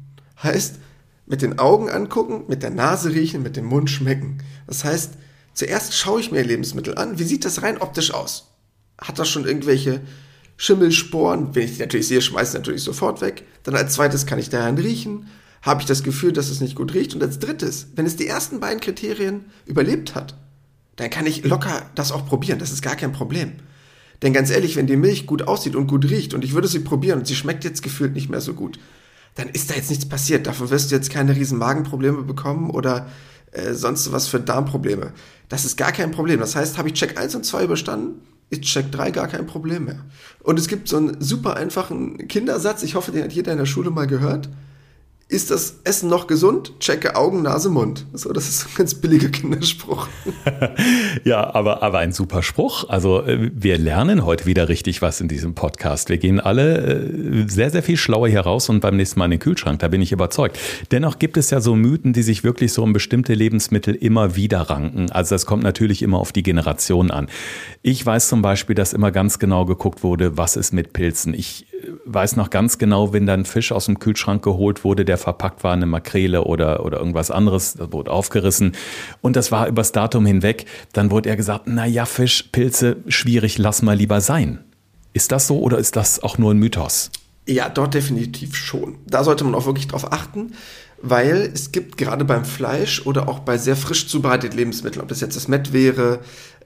Heißt, 0.41 0.79
mit 1.27 1.43
den 1.43 1.59
Augen 1.59 1.91
angucken, 1.91 2.45
mit 2.47 2.63
der 2.63 2.71
Nase 2.71 3.13
riechen, 3.13 3.43
mit 3.43 3.55
dem 3.55 3.65
Mund 3.65 3.91
schmecken. 3.91 4.39
Das 4.65 4.83
heißt, 4.83 5.13
zuerst 5.53 5.93
schaue 5.93 6.21
ich 6.21 6.31
mir 6.31 6.43
Lebensmittel 6.43 6.97
an, 6.97 7.19
wie 7.19 7.24
sieht 7.24 7.45
das 7.45 7.62
rein 7.62 7.77
optisch 7.77 8.12
aus? 8.12 8.47
Hat 9.00 9.20
das 9.20 9.30
schon 9.30 9.46
irgendwelche 9.46 10.01
Schimmelsporen? 10.58 11.56
Wenn 11.56 11.63
ich 11.63 11.74
die 11.74 11.80
natürlich 11.80 12.08
sehe, 12.08 12.22
schmeiße 12.22 12.51
ich 12.51 12.60
natürlich 12.60 12.84
sofort 12.84 13.22
weg. 13.22 13.44
Dann 13.63 13.75
als 13.75 13.94
zweites 13.94 14.25
kann 14.25 14.39
ich 14.39 14.50
daran 14.50 14.77
riechen. 14.77 15.27
Habe 15.62 15.82
ich 15.82 15.88
das 15.88 16.04
Gefühl, 16.04 16.34
dass 16.34 16.50
es 16.50 16.62
nicht 16.62 16.75
gut 16.75 16.94
riecht? 16.94 17.13
Und 17.13 17.24
als 17.24 17.39
drittes, 17.39 17.88
wenn 17.96 18.06
es 18.06 18.16
die 18.16 18.27
ersten 18.27 18.60
beiden 18.60 18.80
Kriterien 18.80 19.46
überlebt 19.66 20.16
hat, 20.16 20.36
dann 20.96 21.10
kann 21.10 21.25
ich 21.25 21.44
locker 21.44 21.89
das 21.96 22.12
auch 22.12 22.25
probieren. 22.25 22.60
Das 22.60 22.72
ist 22.72 22.82
gar 22.82 22.96
kein 22.96 23.12
Problem. 23.12 23.54
Denn 24.22 24.34
ganz 24.34 24.50
ehrlich, 24.50 24.75
wenn 24.75 24.88
die 24.88 24.98
Milch 24.98 25.27
gut 25.27 25.48
aussieht 25.48 25.75
und 25.75 25.88
gut 25.88 26.10
riecht 26.10 26.34
und 26.34 26.44
ich 26.44 26.54
würde 26.54 26.68
sie 26.68 26.80
probieren 26.80 27.20
und 27.20 27.27
sie 27.27 27.36
schmeckt 27.36 27.63
jetzt 27.63 27.84
gefühlt 27.84 28.13
nicht 28.13 28.30
mehr 28.30 28.42
so 28.42 28.54
gut, 28.54 28.80
dann 29.36 29.50
ist 29.50 29.70
da 29.70 29.75
jetzt 29.75 29.92
nichts 29.92 30.10
passiert. 30.10 30.48
Davon 30.48 30.72
wirst 30.72 30.89
du 30.89 30.96
jetzt 30.96 31.12
keine 31.12 31.36
riesen 31.36 31.60
Magenprobleme 31.60 32.24
bekommen 32.24 32.72
oder 32.72 33.08
äh, 33.51 33.74
sonst 33.74 34.12
was 34.12 34.27
für 34.27 34.39
Darmprobleme. 34.39 35.13
Das 35.50 35.66
ist 35.66 35.77
gar 35.77 35.92
kein 35.92 36.12
Problem. 36.12 36.39
Das 36.39 36.56
heißt, 36.56 36.80
habe 36.80 36.89
ich 36.89 36.96
Check 36.96 37.20
1 37.20 37.36
und 37.36 37.46
2 37.46 37.66
überstanden, 37.66 38.22
ist 38.50 38.62
Check 38.62 38.92
3 38.92 39.12
gar 39.12 39.27
kein 39.27 39.46
Problem 39.46 39.86
mehr. 39.86 40.06
Und 40.42 40.60
es 40.60 40.68
gibt 40.68 40.88
so 40.88 40.98
einen 40.98 41.22
super 41.22 41.58
einfachen 41.58 42.27
Kindersatz, 42.27 42.84
ich 42.84 42.96
hoffe, 42.96 43.12
den 43.12 43.24
hat 43.24 43.34
jeder 43.34 43.51
in 43.51 43.58
der 43.58 43.66
Schule 43.66 43.89
mal 43.89 44.08
gehört. 44.08 44.50
Ist 45.29 45.51
das 45.51 45.81
Essen 45.84 46.10
noch 46.10 46.27
gesund? 46.27 46.79
Checke 46.79 47.17
Augen, 47.17 47.41
Nase, 47.41 47.69
Mund. 47.69 48.05
So, 48.13 48.31
das 48.31 48.48
ist 48.48 48.65
ein 48.65 48.75
ganz 48.77 48.96
billiger 48.96 49.27
Kinderspruch. 49.27 50.07
ja, 51.25 51.53
aber, 51.53 51.84
aber 51.84 52.00
ein 52.00 52.13
super 52.13 52.41
Spruch. 52.41 52.88
Also 52.88 53.24
äh, 53.24 53.51
wir 53.53 53.77
lernen 53.77 54.24
heute 54.24 54.46
wieder 54.46 54.69
richtig 54.69 55.01
was 55.01 55.19
in 55.19 55.27
diesem 55.27 55.53
Podcast. 55.53 56.07
Wir 56.07 56.17
gehen 56.17 56.39
alle 56.39 56.77
äh, 56.77 57.46
sehr, 57.50 57.72
sehr 57.72 57.84
viel 57.84 57.98
schlauer 57.98 58.29
hier 58.29 58.39
raus 58.39 58.69
und 58.69 58.79
beim 58.79 58.96
nächsten 58.96 59.19
Mal 59.19 59.25
in 59.25 59.31
den 59.31 59.39
Kühlschrank, 59.39 59.79
da 59.79 59.89
bin 59.89 60.01
ich 60.01 60.13
überzeugt. 60.13 60.57
Dennoch 60.91 61.19
gibt 61.19 61.36
es 61.36 61.50
ja 61.50 61.60
so 61.60 61.75
Mythen, 61.75 62.13
die 62.13 62.24
sich 62.24 62.46
wirklich 62.46 62.72
so 62.72 62.84
um 62.84 62.93
bestimmte 62.93 63.34
Lebensmittel 63.34 63.96
immer 63.96 64.38
wieder 64.38 64.62
ranken. 64.62 65.12
Also 65.12 65.36
das 65.36 65.46
kommt 65.46 65.63
natürlich 65.63 66.03
immer 66.03 66.19
auf 66.19 66.31
die 66.31 66.43
Generation 66.43 67.12
an. 67.12 67.27
Ich 67.81 68.05
weiß 68.05 68.29
zum 68.29 68.41
Beispiel, 68.41 68.75
dass 68.75 68.93
immer 68.93 69.12
ganz 69.12 69.39
genau 69.39 69.65
geguckt 69.65 70.03
wurde, 70.03 70.38
was 70.38 70.55
ist 70.55 70.72
mit 70.72 70.93
Pilzen. 70.93 71.34
Ich 71.34 71.65
weiß 72.05 72.36
noch 72.36 72.50
ganz 72.50 72.77
genau, 72.77 73.13
wenn 73.13 73.25
dann 73.25 73.46
Fisch 73.46 73.72
aus 73.72 73.86
dem 73.86 74.00
Kühlschrank 74.00 74.43
geholt 74.43 74.84
wurde, 74.84 75.05
der 75.05 75.17
verpackt 75.17 75.63
war, 75.63 75.74
eine 75.74 75.86
Makrele 75.86 76.43
oder, 76.43 76.86
oder 76.86 77.00
irgendwas 77.00 77.31
anderes, 77.31 77.74
das 77.74 77.91
wurde 77.91 78.12
aufgerissen 78.12 78.74
und 79.22 79.36
das 79.36 79.51
war 79.51 79.67
übers 79.67 79.91
Datum 79.91 80.25
hinweg, 80.25 80.65
dann 80.93 81.12
wurde 81.12 81.29
er 81.29 81.36
gesagt, 81.36 81.63
na 81.65 81.86
ja, 81.86 82.05
Fisch, 82.05 82.43
Pilze, 82.51 82.98
schwierig, 83.07 83.57
lass 83.57 83.81
mal 83.81 83.96
lieber 83.96 84.22
sein. 84.22 84.63
Ist 85.13 85.31
das 85.31 85.48
so 85.48 85.60
oder 85.60 85.77
ist 85.77 85.96
das 85.96 86.22
auch 86.22 86.38
nur 86.38 86.53
ein 86.53 86.60
Mythos? 86.60 87.12
Ja, 87.48 87.69
dort 87.69 87.93
definitiv 87.93 88.55
schon. 88.55 88.98
Da 89.05 89.24
sollte 89.24 89.43
man 89.43 89.55
auch 89.55 89.65
wirklich 89.65 89.88
drauf 89.88 90.12
achten 90.12 90.51
weil 91.01 91.51
es 91.53 91.72
gibt 91.72 91.98
gerade 91.98 92.25
beim 92.25 92.43
Fleisch 92.43 93.05
oder 93.05 93.27
auch 93.27 93.39
bei 93.39 93.57
sehr 93.57 93.75
frisch 93.75 94.07
zubereiteten 94.07 94.57
Lebensmitteln, 94.57 95.01
ob 95.01 95.10
das 95.10 95.22
jetzt 95.22 95.36
das 95.36 95.48
Mett 95.48 95.74
wäre, 95.74 96.19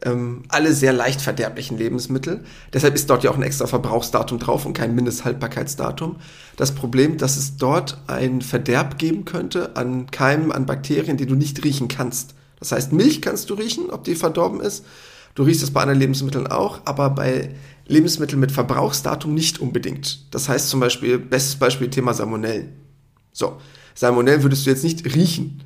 ähm, 0.03 0.43
alle 0.47 0.73
sehr 0.73 0.93
leicht 0.93 1.21
verderblichen 1.21 1.77
Lebensmittel. 1.77 2.43
Deshalb 2.73 2.95
ist 2.95 3.09
dort 3.09 3.23
ja 3.23 3.31
auch 3.31 3.35
ein 3.35 3.43
extra 3.43 3.67
Verbrauchsdatum 3.67 4.39
drauf 4.39 4.65
und 4.65 4.73
kein 4.73 4.95
Mindesthaltbarkeitsdatum. 4.95 6.17
Das 6.57 6.73
Problem, 6.73 7.17
dass 7.17 7.37
es 7.37 7.57
dort 7.57 8.01
ein 8.07 8.41
Verderb 8.41 8.97
geben 8.97 9.25
könnte 9.25 9.75
an 9.75 10.09
Keimen, 10.09 10.51
an 10.51 10.65
Bakterien, 10.65 11.17
die 11.17 11.25
du 11.25 11.35
nicht 11.35 11.63
riechen 11.63 11.87
kannst. 11.87 12.33
Das 12.59 12.71
heißt, 12.71 12.93
Milch 12.93 13.21
kannst 13.21 13.49
du 13.49 13.55
riechen, 13.55 13.89
ob 13.89 14.03
die 14.03 14.15
verdorben 14.15 14.59
ist. 14.59 14.85
Du 15.33 15.43
riechst 15.43 15.63
es 15.63 15.71
bei 15.71 15.81
anderen 15.81 15.99
Lebensmitteln 15.99 16.47
auch, 16.47 16.81
aber 16.85 17.09
bei 17.09 17.55
Lebensmitteln 17.87 18.39
mit 18.39 18.51
Verbrauchsdatum 18.51 19.33
nicht 19.33 19.59
unbedingt. 19.59 20.33
Das 20.33 20.49
heißt 20.49 20.69
zum 20.69 20.79
Beispiel, 20.79 21.17
bestes 21.17 21.55
Beispiel 21.55 21.89
Thema 21.89 22.13
Salmonellen. 22.13 22.73
So, 23.31 23.57
Salmonellen 23.95 24.43
würdest 24.43 24.65
du 24.65 24.69
jetzt 24.69 24.83
nicht 24.83 25.05
riechen 25.15 25.63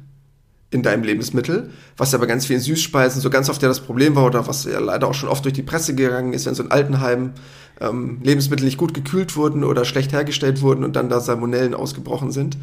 in 0.75 0.83
deinem 0.83 1.03
Lebensmittel, 1.03 1.71
was 1.97 2.11
ja 2.11 2.17
bei 2.19 2.25
ganz 2.25 2.45
vielen 2.45 2.59
Süßspeisen 2.59 3.21
so 3.21 3.29
ganz 3.29 3.49
oft 3.49 3.61
ja 3.61 3.67
das 3.67 3.79
Problem 3.79 4.15
war 4.15 4.25
oder 4.25 4.47
was 4.47 4.65
ja 4.65 4.79
leider 4.79 5.07
auch 5.07 5.13
schon 5.13 5.29
oft 5.29 5.43
durch 5.43 5.53
die 5.53 5.63
Presse 5.63 5.95
gegangen 5.95 6.33
ist, 6.33 6.45
wenn 6.45 6.53
so 6.53 6.63
in 6.63 6.71
Altenheimen 6.71 7.33
ähm, 7.81 8.19
Lebensmittel 8.21 8.65
nicht 8.65 8.77
gut 8.77 8.93
gekühlt 8.93 9.35
wurden 9.35 9.63
oder 9.63 9.85
schlecht 9.85 10.11
hergestellt 10.11 10.61
wurden 10.61 10.83
und 10.83 10.95
dann 10.95 11.09
da 11.09 11.19
Salmonellen 11.19 11.73
ausgebrochen 11.73 12.31
sind. 12.31 12.57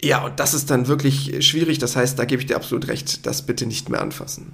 Ja, 0.00 0.24
und 0.24 0.38
das 0.40 0.52
ist 0.54 0.70
dann 0.70 0.88
wirklich 0.88 1.46
schwierig. 1.46 1.78
Das 1.78 1.96
heißt, 1.96 2.18
da 2.18 2.24
gebe 2.24 2.42
ich 2.42 2.46
dir 2.46 2.56
absolut 2.56 2.88
recht, 2.88 3.26
das 3.26 3.42
bitte 3.42 3.66
nicht 3.66 3.88
mehr 3.88 4.02
anfassen. 4.02 4.52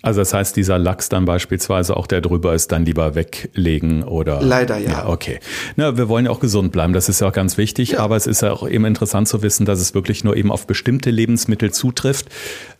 Also 0.00 0.20
das 0.20 0.32
heißt, 0.32 0.56
dieser 0.56 0.78
Lachs 0.78 1.10
dann 1.10 1.26
beispielsweise 1.26 1.96
auch 1.96 2.06
der 2.06 2.22
drüber 2.22 2.54
ist, 2.54 2.72
dann 2.72 2.86
lieber 2.86 3.14
weglegen 3.14 4.04
oder? 4.04 4.40
Leider 4.40 4.78
ja. 4.78 4.90
ja 4.90 5.08
okay. 5.08 5.38
Na, 5.76 5.98
wir 5.98 6.08
wollen 6.08 6.24
ja 6.24 6.30
auch 6.30 6.40
gesund 6.40 6.72
bleiben, 6.72 6.94
das 6.94 7.10
ist 7.10 7.20
ja 7.20 7.28
auch 7.28 7.32
ganz 7.32 7.58
wichtig, 7.58 7.90
ja. 7.90 7.98
aber 7.98 8.16
es 8.16 8.26
ist 8.26 8.40
ja 8.40 8.52
auch 8.52 8.66
eben 8.66 8.86
interessant 8.86 9.28
zu 9.28 9.42
wissen, 9.42 9.66
dass 9.66 9.80
es 9.80 9.94
wirklich 9.94 10.24
nur 10.24 10.34
eben 10.34 10.50
auf 10.50 10.66
bestimmte 10.66 11.10
Lebensmittel 11.10 11.72
zutrifft, 11.72 12.28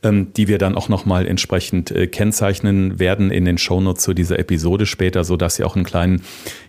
ähm, 0.02 0.32
die 0.32 0.49
wir 0.49 0.56
dann 0.56 0.75
auch 0.75 0.88
nochmal 0.88 1.26
entsprechend 1.26 1.90
äh, 1.90 2.06
kennzeichnen 2.06 2.99
werden 2.99 3.30
in 3.30 3.44
den 3.44 3.58
Shownotes 3.58 4.02
zu 4.02 4.14
dieser 4.14 4.38
Episode 4.38 4.87
später, 4.87 5.25
so 5.25 5.37
dass 5.37 5.58
ihr 5.58 5.66
auch 5.66 5.76
einen 5.76 5.84
kleinen 5.84 6.22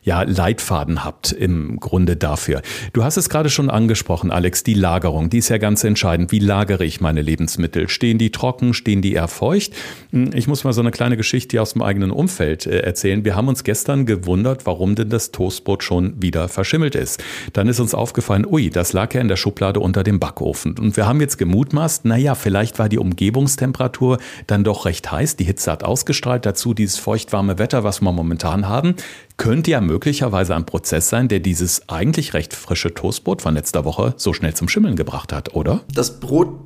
ja, 0.04 0.24
Leitfaden 0.24 1.04
habt 1.04 1.32
im 1.32 1.80
Grunde 1.80 2.16
dafür. 2.16 2.62
Du 2.94 3.04
hast 3.04 3.18
es 3.18 3.30
gerade 3.30 3.50
schon 3.50 3.70
angesprochen, 3.70 4.32
Alex, 4.32 4.64
die 4.64 4.74
Lagerung, 4.74 5.30
die 5.30 5.38
ist 5.38 5.50
ja 5.50 5.60
ganz 5.60 5.84
entscheidend. 5.84 6.32
Wie 6.32 6.40
lagere 6.40 6.84
ich 6.84 7.02
meine 7.02 7.22
Lebensmittel? 7.22 7.88
Stehen 7.88 8.18
die 8.18 8.32
trocken, 8.32 8.74
stehen 8.74 9.02
die 9.02 9.14
eher 9.14 9.28
feucht? 9.28 9.74
Hm, 10.12 10.32
ich 10.34 10.48
muss 10.48 10.64
mal 10.64 10.74
so 10.74 10.82
eine 10.82 10.92
kleine 10.92 11.18
Geschichte 11.18 11.62
aus 11.62 11.74
dem 11.74 11.84
eigenen 11.84 12.10
Umfeld 12.10 12.66
äh, 12.66 12.80
erzählen. 12.80 13.24
Wir 13.24 13.36
haben 13.36 13.48
uns 13.48 13.64
gestern 13.64 14.08
gewundert, 14.08 14.66
warum 14.66 14.96
denn 14.96 15.10
das 15.10 15.32
Toastbrot 15.32 15.84
schon 15.84 16.20
wieder 16.22 16.50
verschimmelt 16.50 16.96
ist. 16.96 17.24
Dann 17.54 17.68
ist 17.68 17.80
uns 17.80 17.94
aufgefallen, 17.94 18.46
ui, 18.46 18.72
das 18.72 18.94
lag 18.94 19.14
ja 19.14 19.22
in 19.22 19.28
der 19.28 19.36
Schublade 19.36 19.80
unter 19.80 20.04
dem 20.04 20.20
Backofen. 20.20 20.78
Und 20.80 20.98
wir 20.98 21.08
haben 21.08 21.22
jetzt 21.22 21.38
gemutmaßt, 21.38 22.06
naja, 22.06 22.34
vielleicht 22.34 22.80
war 22.80 22.90
die 22.90 22.98
Umgebungstemperatur 22.98 24.18
dann 24.48 24.64
doch 24.64 24.86
recht 24.86 25.12
heiß. 25.12 25.36
Die 25.36 25.44
Hitze 25.44 25.72
hat 25.72 25.84
ausgestrahlt. 25.84 26.46
Dazu 26.46 26.74
dieses 26.74 26.98
feuchtwarme 26.98 27.60
Wetter, 27.60 27.84
was 27.84 28.02
wir 28.02 28.12
momentan 28.12 28.68
haben, 28.68 28.96
könnte 29.38 29.72
ja 29.72 29.82
möglicherweise 29.82 30.56
ein 30.56 30.66
Prozess 30.66 31.10
sein, 31.10 31.28
der 31.28 31.40
dieses 31.40 31.90
eigentlich 31.90 32.34
recht 32.34 32.54
frische 32.54 32.94
Toastbrot 32.94 33.42
von 33.42 33.54
letzter 33.54 33.86
Woche 33.86 34.14
so 34.18 34.34
schnell 34.34 34.54
zum 34.54 34.68
Schimmeln 34.68 34.96
gebracht 34.96 35.34
hat, 35.34 35.54
oder? 35.54 35.82
Das 35.94 36.20
Brot 36.20 36.60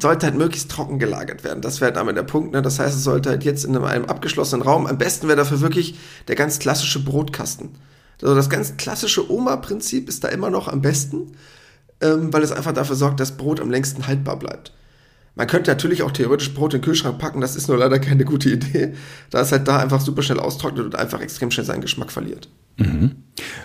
sollte 0.00 0.26
halt 0.26 0.36
möglichst 0.36 0.70
trocken 0.70 0.98
gelagert 0.98 1.44
werden. 1.44 1.60
Das 1.60 1.80
wäre 1.80 1.92
damit 1.92 2.16
der 2.16 2.22
Punkt. 2.22 2.52
Ne? 2.52 2.62
Das 2.62 2.78
heißt, 2.78 2.96
es 2.96 3.04
sollte 3.04 3.30
halt 3.30 3.44
jetzt 3.44 3.64
in 3.64 3.76
einem 3.76 4.04
abgeschlossenen 4.06 4.62
Raum, 4.62 4.86
am 4.86 4.98
besten 4.98 5.28
wäre 5.28 5.36
dafür 5.36 5.60
wirklich 5.60 5.98
der 6.28 6.36
ganz 6.36 6.58
klassische 6.58 7.04
Brotkasten. 7.04 7.70
Also 8.22 8.34
das 8.34 8.50
ganz 8.50 8.76
klassische 8.76 9.30
Oma-Prinzip 9.30 10.08
ist 10.08 10.24
da 10.24 10.28
immer 10.28 10.50
noch 10.50 10.68
am 10.68 10.82
besten, 10.82 11.32
ähm, 12.00 12.32
weil 12.32 12.42
es 12.42 12.52
einfach 12.52 12.72
dafür 12.72 12.96
sorgt, 12.96 13.20
dass 13.20 13.36
Brot 13.36 13.60
am 13.60 13.70
längsten 13.70 14.06
haltbar 14.06 14.38
bleibt. 14.38 14.72
Man 15.34 15.46
könnte 15.46 15.70
natürlich 15.70 16.02
auch 16.02 16.10
theoretisch 16.10 16.52
Brot 16.52 16.74
in 16.74 16.80
den 16.80 16.84
Kühlschrank 16.84 17.18
packen, 17.18 17.40
das 17.40 17.56
ist 17.56 17.68
nur 17.68 17.78
leider 17.78 17.98
keine 17.98 18.24
gute 18.24 18.50
Idee, 18.50 18.94
da 19.30 19.40
es 19.40 19.52
halt 19.52 19.68
da 19.68 19.78
einfach 19.78 20.00
super 20.00 20.22
schnell 20.22 20.40
austrocknet 20.40 20.84
und 20.84 20.96
einfach 20.96 21.20
extrem 21.20 21.50
schnell 21.50 21.66
seinen 21.66 21.80
Geschmack 21.80 22.10
verliert. 22.10 22.48
Mhm. 22.80 23.16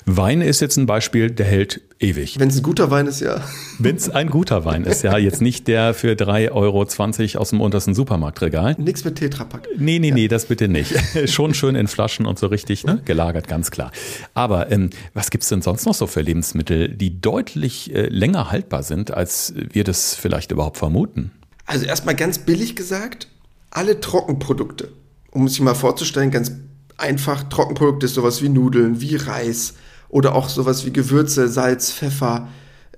Wein 0.06 0.42
ist 0.42 0.62
jetzt 0.62 0.78
ein 0.78 0.86
Beispiel, 0.86 1.32
der 1.32 1.46
hält 1.46 1.82
ewig. 2.00 2.40
Wenn 2.40 2.50
es 2.50 2.58
ein 2.58 2.64
guter 2.64 2.92
Wein 2.92 3.08
ist, 3.08 3.22
ja. 3.22 3.42
Wenn 3.80 3.96
es 3.96 4.10
ein 4.10 4.30
guter 4.30 4.66
Wein 4.66 4.84
ist, 4.84 5.04
ja. 5.04 5.18
Jetzt 5.18 5.42
nicht 5.42 5.68
der 5.68 5.94
für 5.94 6.14
3,20 6.14 6.52
Euro 6.52 7.42
aus 7.42 7.50
dem 7.50 7.62
untersten 7.62 7.94
Supermarktregal. 7.94 8.76
Nichts 8.78 9.04
mit 9.04 9.16
Tetrapack. 9.16 9.68
Nee, 9.78 10.00
nee, 10.00 10.10
ja. 10.10 10.14
nee, 10.14 10.28
das 10.28 10.46
bitte 10.46 10.68
nicht. 10.68 10.94
Schon 11.30 11.54
schön 11.54 11.76
in 11.76 11.88
Flaschen 11.88 12.26
und 12.26 12.38
so 12.38 12.48
richtig 12.48 12.86
ne? 12.86 13.02
gelagert, 13.04 13.48
ganz 13.48 13.72
klar. 13.72 13.92
Aber 14.34 14.72
ähm, 14.72 14.90
was 15.14 15.30
gibt's 15.30 15.50
denn 15.50 15.62
sonst 15.62 15.86
noch 15.86 15.96
so 15.96 16.08
für 16.08 16.22
Lebensmittel, 16.22 16.90
die 16.90 17.20
deutlich 17.20 17.94
äh, 17.94 18.08
länger 18.08 18.52
haltbar 18.52 18.84
sind, 18.84 19.12
als 19.12 19.54
wir 19.56 19.84
das 19.84 20.16
vielleicht 20.16 20.52
überhaupt 20.52 20.78
vermuten? 20.78 21.32
Also 21.66 21.86
erstmal 21.86 22.16
ganz 22.16 22.40
billig 22.40 22.76
gesagt, 22.76 23.28
alle 23.72 24.00
Trockenprodukte. 24.00 24.92
Um 25.32 25.48
sich 25.48 25.60
mal 25.60 25.74
vorzustellen, 25.74 26.32
ganz 26.32 26.52
einfach 26.98 27.44
Trockenprodukte 27.44 28.06
ist 28.06 28.14
sowas 28.14 28.42
wie 28.42 28.50
Nudeln, 28.50 29.02
wie 29.02 29.16
Reis 29.16 29.74
oder 30.10 30.36
auch 30.36 30.50
sowas 30.50 30.86
wie 30.86 30.94
Gewürze, 30.94 31.50
Salz, 31.50 31.92
Pfeffer, 31.92 32.48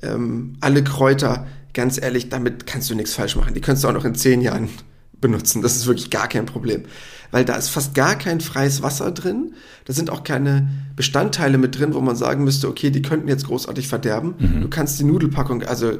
ähm, 0.01 0.57
alle 0.59 0.83
Kräuter. 0.83 1.47
Ganz 1.73 1.99
ehrlich, 2.01 2.29
damit 2.29 2.67
kannst 2.67 2.89
du 2.89 2.95
nichts 2.95 3.13
falsch 3.13 3.35
machen. 3.35 3.53
Die 3.53 3.61
kannst 3.61 3.83
du 3.83 3.87
auch 3.87 3.93
noch 3.93 4.05
in 4.05 4.15
zehn 4.15 4.41
Jahren 4.41 4.69
benutzen. 5.21 5.61
Das 5.61 5.75
ist 5.75 5.87
wirklich 5.87 6.09
gar 6.09 6.27
kein 6.27 6.45
Problem. 6.45 6.83
Weil 7.31 7.43
da 7.43 7.55
ist 7.55 7.69
fast 7.69 7.95
gar 7.95 8.15
kein 8.15 8.39
freies 8.39 8.81
Wasser 8.81 9.11
drin. 9.11 9.53
Da 9.85 9.93
sind 9.93 10.09
auch 10.09 10.23
keine 10.23 10.69
Bestandteile 10.95 11.57
mit 11.57 11.77
drin, 11.77 11.93
wo 11.93 12.01
man 12.01 12.15
sagen 12.15 12.43
müsste, 12.43 12.67
okay, 12.67 12.89
die 12.89 13.01
könnten 13.01 13.27
jetzt 13.27 13.47
großartig 13.47 13.87
verderben. 13.87 14.35
Mhm. 14.37 14.61
Du 14.61 14.69
kannst 14.69 14.99
die 14.99 15.03
Nudelpackung, 15.03 15.63
also 15.63 15.97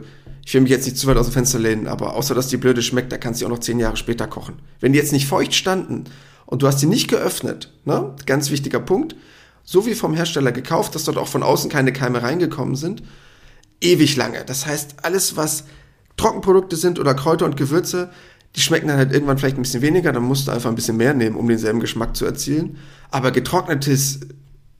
ich 0.47 0.53
will 0.53 0.61
mich 0.61 0.71
jetzt 0.71 0.85
nicht 0.85 0.97
zu 0.97 1.07
weit 1.07 1.17
aus 1.17 1.27
dem 1.27 1.33
Fenster 1.33 1.59
lehnen, 1.59 1.87
aber 1.87 2.15
außer 2.15 2.33
dass 2.33 2.47
die 2.47 2.55
blöde 2.55 2.81
schmeckt, 2.81 3.11
da 3.11 3.17
kannst 3.17 3.41
du 3.41 3.45
auch 3.45 3.49
noch 3.49 3.59
zehn 3.59 3.79
Jahre 3.79 3.97
später 3.97 4.27
kochen. 4.27 4.59
Wenn 4.79 4.93
die 4.93 4.97
jetzt 4.97 5.11
nicht 5.11 5.27
feucht 5.27 5.53
standen 5.53 6.05
und 6.45 6.61
du 6.61 6.67
hast 6.67 6.81
die 6.81 6.85
nicht 6.85 7.09
geöffnet, 7.09 7.73
ne, 7.83 8.15
ganz 8.25 8.49
wichtiger 8.49 8.79
Punkt, 8.79 9.17
so 9.65 9.85
wie 9.85 9.93
vom 9.93 10.13
Hersteller 10.13 10.53
gekauft, 10.53 10.95
dass 10.95 11.03
dort 11.03 11.17
auch 11.17 11.27
von 11.27 11.43
außen 11.43 11.69
keine 11.69 11.91
Keime 11.91 12.23
reingekommen 12.23 12.77
sind, 12.77 13.03
ewig 13.81 14.15
lange. 14.15 14.45
Das 14.45 14.65
heißt, 14.65 15.03
alles, 15.03 15.35
was 15.35 15.65
Trockenprodukte 16.15 16.77
sind 16.77 16.97
oder 16.97 17.13
Kräuter 17.13 17.43
und 17.43 17.57
Gewürze, 17.57 18.09
die 18.55 18.61
schmecken 18.61 18.87
dann 18.87 18.95
halt 18.95 19.11
irgendwann 19.11 19.37
vielleicht 19.37 19.57
ein 19.57 19.63
bisschen 19.63 19.81
weniger, 19.81 20.13
dann 20.13 20.23
musst 20.23 20.47
du 20.47 20.51
einfach 20.51 20.69
ein 20.69 20.75
bisschen 20.75 20.95
mehr 20.95 21.13
nehmen, 21.13 21.35
um 21.35 21.49
denselben 21.49 21.81
Geschmack 21.81 22.15
zu 22.15 22.23
erzielen. 22.23 22.77
Aber 23.11 23.31
getrocknetes 23.31 24.21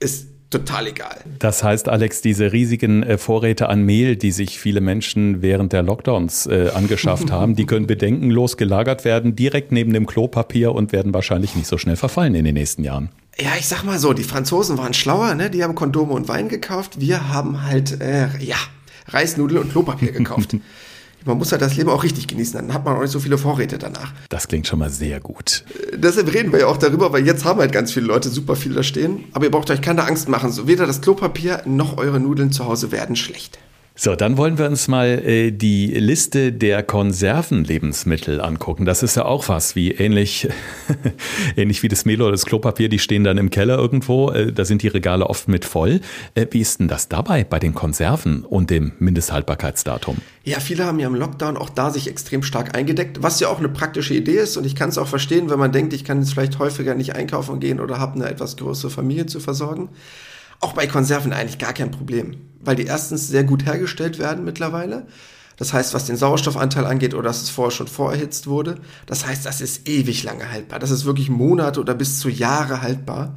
ist 0.00 0.28
total 0.50 0.86
egal. 0.86 1.18
Das 1.38 1.62
heißt, 1.62 1.88
Alex, 1.88 2.22
diese 2.22 2.52
riesigen 2.52 3.02
äh, 3.02 3.18
Vorräte 3.18 3.68
an 3.68 3.82
Mehl, 3.82 4.16
die 4.16 4.32
sich 4.32 4.58
viele 4.58 4.80
Menschen 4.80 5.42
während 5.42 5.72
der 5.72 5.82
Lockdowns 5.82 6.46
äh, 6.46 6.70
angeschafft 6.74 7.30
haben, 7.32 7.54
die 7.54 7.66
können 7.66 7.86
bedenkenlos 7.86 8.56
gelagert 8.56 9.04
werden, 9.04 9.36
direkt 9.36 9.72
neben 9.72 9.92
dem 9.92 10.06
Klopapier 10.06 10.72
und 10.72 10.92
werden 10.92 11.12
wahrscheinlich 11.14 11.54
nicht 11.54 11.66
so 11.66 11.78
schnell 11.78 11.96
verfallen 11.96 12.34
in 12.34 12.44
den 12.44 12.54
nächsten 12.54 12.84
Jahren. 12.84 13.10
Ja, 13.40 13.50
ich 13.58 13.68
sag 13.68 13.84
mal 13.84 13.98
so, 13.98 14.12
die 14.12 14.24
Franzosen 14.24 14.78
waren 14.78 14.94
schlauer, 14.94 15.34
ne? 15.34 15.48
Die 15.48 15.62
haben 15.62 15.76
Kondome 15.76 16.12
und 16.12 16.26
Wein 16.26 16.48
gekauft. 16.48 17.00
Wir 17.00 17.28
haben 17.28 17.64
halt, 17.64 18.00
äh, 18.00 18.28
ja, 18.40 18.56
Reisnudeln 19.06 19.62
und 19.62 19.70
Klopapier 19.70 20.12
gekauft. 20.12 20.56
man 21.24 21.38
muss 21.38 21.52
halt 21.52 21.62
das 21.62 21.76
Leben 21.76 21.90
auch 21.90 22.04
richtig 22.04 22.26
genießen, 22.26 22.54
dann 22.54 22.74
hat 22.74 22.84
man 22.84 22.96
auch 22.96 23.02
nicht 23.02 23.10
so 23.10 23.20
viele 23.20 23.38
Vorräte 23.38 23.78
danach. 23.78 24.12
Das 24.28 24.48
klingt 24.48 24.66
schon 24.66 24.78
mal 24.78 24.90
sehr 24.90 25.20
gut. 25.20 25.64
Äh, 25.92 25.98
deshalb 25.98 26.32
reden 26.32 26.52
wir 26.52 26.60
ja 26.60 26.66
auch 26.66 26.76
darüber, 26.76 27.12
weil 27.12 27.26
jetzt 27.26 27.44
haben 27.44 27.60
halt 27.60 27.72
ganz 27.72 27.92
viele 27.92 28.06
Leute 28.06 28.28
super 28.28 28.56
viel 28.56 28.74
da 28.74 28.82
stehen. 28.82 29.24
Aber 29.32 29.44
ihr 29.44 29.50
braucht 29.50 29.70
euch 29.70 29.82
keine 29.82 30.04
Angst 30.04 30.28
machen. 30.28 30.52
So 30.52 30.66
weder 30.66 30.86
das 30.86 31.00
Klopapier 31.00 31.62
noch 31.66 31.98
eure 31.98 32.20
Nudeln 32.20 32.52
zu 32.52 32.64
Hause 32.66 32.92
werden 32.92 33.16
schlecht. 33.16 33.58
So, 34.00 34.14
dann 34.14 34.36
wollen 34.36 34.58
wir 34.58 34.66
uns 34.66 34.86
mal 34.86 35.08
äh, 35.26 35.50
die 35.50 35.88
Liste 35.88 36.52
der 36.52 36.84
Konservenlebensmittel 36.84 38.40
angucken. 38.40 38.84
Das 38.84 39.02
ist 39.02 39.16
ja 39.16 39.24
auch 39.24 39.48
was, 39.48 39.74
wie 39.74 39.90
ähnlich, 39.90 40.48
ähnlich 41.56 41.82
wie 41.82 41.88
das 41.88 42.04
Mehl 42.04 42.22
oder 42.22 42.30
das 42.30 42.46
Klopapier, 42.46 42.88
die 42.88 43.00
stehen 43.00 43.24
dann 43.24 43.38
im 43.38 43.50
Keller 43.50 43.76
irgendwo, 43.76 44.30
äh, 44.30 44.52
da 44.52 44.64
sind 44.64 44.82
die 44.82 44.88
Regale 44.88 45.26
oft 45.26 45.48
mit 45.48 45.64
voll. 45.64 46.00
Äh, 46.36 46.46
wie 46.52 46.60
ist 46.60 46.78
denn 46.78 46.86
das 46.86 47.08
dabei 47.08 47.42
bei 47.42 47.58
den 47.58 47.74
Konserven 47.74 48.44
und 48.44 48.70
dem 48.70 48.92
Mindesthaltbarkeitsdatum? 49.00 50.18
Ja, 50.48 50.60
viele 50.60 50.86
haben 50.86 50.98
ja 50.98 51.06
im 51.06 51.14
Lockdown 51.14 51.58
auch 51.58 51.68
da 51.68 51.90
sich 51.90 52.08
extrem 52.08 52.42
stark 52.42 52.74
eingedeckt, 52.74 53.22
was 53.22 53.38
ja 53.38 53.48
auch 53.48 53.58
eine 53.58 53.68
praktische 53.68 54.14
Idee 54.14 54.38
ist 54.38 54.56
und 54.56 54.64
ich 54.64 54.74
kann 54.74 54.88
es 54.88 54.96
auch 54.96 55.06
verstehen, 55.06 55.50
wenn 55.50 55.58
man 55.58 55.72
denkt, 55.72 55.92
ich 55.92 56.04
kann 56.04 56.20
jetzt 56.20 56.32
vielleicht 56.32 56.58
häufiger 56.58 56.94
nicht 56.94 57.14
einkaufen 57.14 57.60
gehen 57.60 57.80
oder 57.80 57.98
habe 57.98 58.14
eine 58.14 58.30
etwas 58.30 58.56
größere 58.56 58.90
Familie 58.90 59.26
zu 59.26 59.40
versorgen. 59.40 59.90
Auch 60.60 60.72
bei 60.72 60.86
Konserven 60.86 61.34
eigentlich 61.34 61.58
gar 61.58 61.74
kein 61.74 61.90
Problem, 61.90 62.38
weil 62.60 62.76
die 62.76 62.86
erstens 62.86 63.28
sehr 63.28 63.44
gut 63.44 63.66
hergestellt 63.66 64.18
werden 64.18 64.42
mittlerweile. 64.42 65.06
Das 65.58 65.74
heißt, 65.74 65.92
was 65.92 66.06
den 66.06 66.16
Sauerstoffanteil 66.16 66.86
angeht 66.86 67.12
oder 67.12 67.24
dass 67.24 67.42
es 67.42 67.50
vorher 67.50 67.70
schon 67.70 67.86
vorerhitzt 67.86 68.46
wurde. 68.46 68.76
Das 69.04 69.26
heißt, 69.26 69.44
das 69.44 69.60
ist 69.60 69.86
ewig 69.86 70.22
lange 70.22 70.50
haltbar. 70.50 70.78
Das 70.78 70.90
ist 70.90 71.04
wirklich 71.04 71.28
Monate 71.28 71.78
oder 71.78 71.94
bis 71.94 72.20
zu 72.20 72.30
Jahre 72.30 72.80
haltbar. 72.80 73.36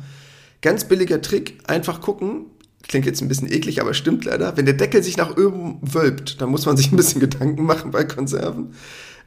Ganz 0.61 0.85
billiger 0.85 1.21
Trick, 1.21 1.59
einfach 1.67 1.99
gucken. 1.99 2.45
Klingt 2.87 3.05
jetzt 3.05 3.21
ein 3.21 3.27
bisschen 3.27 3.51
eklig, 3.51 3.81
aber 3.81 3.93
stimmt 3.93 4.25
leider. 4.25 4.57
Wenn 4.57 4.65
der 4.65 4.73
Deckel 4.75 5.03
sich 5.03 5.17
nach 5.17 5.37
oben 5.37 5.79
wölbt, 5.81 6.41
dann 6.41 6.49
muss 6.49 6.65
man 6.65 6.77
sich 6.77 6.91
ein 6.91 6.97
bisschen 6.97 7.19
Gedanken 7.21 7.63
machen 7.63 7.91
bei 7.91 8.03
Konserven. 8.03 8.73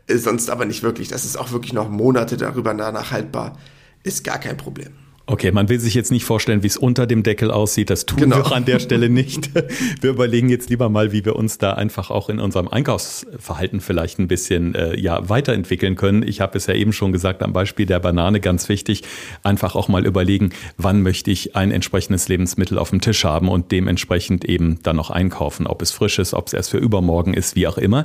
Sonst 0.09 0.51
aber 0.51 0.65
nicht 0.65 0.83
wirklich. 0.83 1.09
Das 1.09 1.25
ist 1.25 1.37
auch 1.37 1.53
wirklich 1.53 1.73
noch 1.73 1.89
Monate 1.89 2.37
darüber 2.37 2.75
danach 2.75 3.11
haltbar. 3.11 3.59
Ist 4.03 4.25
gar 4.25 4.39
kein 4.39 4.57
Problem. 4.57 4.93
Okay, 5.27 5.53
man 5.53 5.71
will 5.71 5.81
sich 5.81 5.95
jetzt 5.95 6.13
nicht 6.13 6.25
vorstellen, 6.25 6.63
wie 6.63 6.67
es 6.67 6.77
unter 6.77 7.07
dem 7.07 7.23
Deckel 7.23 7.51
aussieht. 7.51 7.89
Das 7.89 8.05
tun 8.05 8.19
genau. 8.19 8.37
wir 8.37 8.53
an 8.53 8.67
der 8.67 8.79
Stelle 8.79 9.09
nicht. 9.09 9.51
Wir 10.01 10.11
überlegen 10.11 10.51
jetzt 10.51 10.69
lieber 10.69 10.89
mal, 10.89 11.13
wie 11.13 11.25
wir 11.25 11.37
uns 11.37 11.57
da 11.57 11.73
einfach 11.73 12.11
auch 12.11 12.29
in 12.29 12.41
unserem 12.41 12.69
Einkaufsverhalten 12.69 13.81
vielleicht 13.81 14.19
ein 14.19 14.29
bisschen 14.29 14.75
äh, 14.75 14.99
ja, 14.99 15.29
weiterentwickeln 15.29 15.97
können. 15.97 16.23
Ich 16.23 16.41
habe 16.41 16.59
es 16.59 16.67
ja 16.67 16.75
eben 16.75 16.93
schon 16.93 17.13
gesagt, 17.13 17.43
am 17.43 17.53
Beispiel 17.53 17.87
der 17.87 18.01
Banane 18.01 18.41
ganz 18.41 18.69
wichtig, 18.69 19.03
einfach 19.43 19.77
auch 19.77 19.89
mal 19.89 20.05
überlegen, 20.05 20.51
wann 20.77 21.03
möchte 21.03 21.31
ich 21.31 21.57
ein 21.57 21.71
entsprechendes 21.71 22.29
Lebensmittel 22.29 22.79
auf 22.79 22.91
dem 22.91 23.01
Tisch 23.01 23.25
haben 23.25 23.49
und 23.49 23.73
dementsprechend 23.73 24.45
eben 24.45 24.83
dann 24.83 24.97
noch 24.97 25.11
einkaufen, 25.11 25.67
ob 25.67 25.81
es 25.81 25.91
frisch 25.91 26.19
ist, 26.19 26.35
ob 26.35 26.49
es 26.49 26.53
erst 26.53 26.71
für 26.71 26.79
übermorgen 26.79 27.33
ist, 27.33 27.57
wie 27.57 27.67
auch 27.67 27.79
immer. 27.79 28.05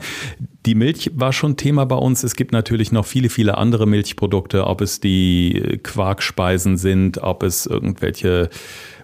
Die 0.65 0.75
Milch 0.75 1.11
war 1.15 1.33
schon 1.33 1.57
Thema 1.57 1.85
bei 1.85 1.95
uns. 1.95 2.23
Es 2.23 2.35
gibt 2.35 2.51
natürlich 2.51 2.91
noch 2.91 3.05
viele, 3.05 3.29
viele 3.29 3.57
andere 3.57 3.87
Milchprodukte, 3.87 4.67
ob 4.67 4.81
es 4.81 4.99
die 4.99 5.79
Quarkspeisen 5.83 6.77
sind, 6.77 7.08
ob 7.17 7.43
es 7.43 7.65
irgendwelche 7.65 8.49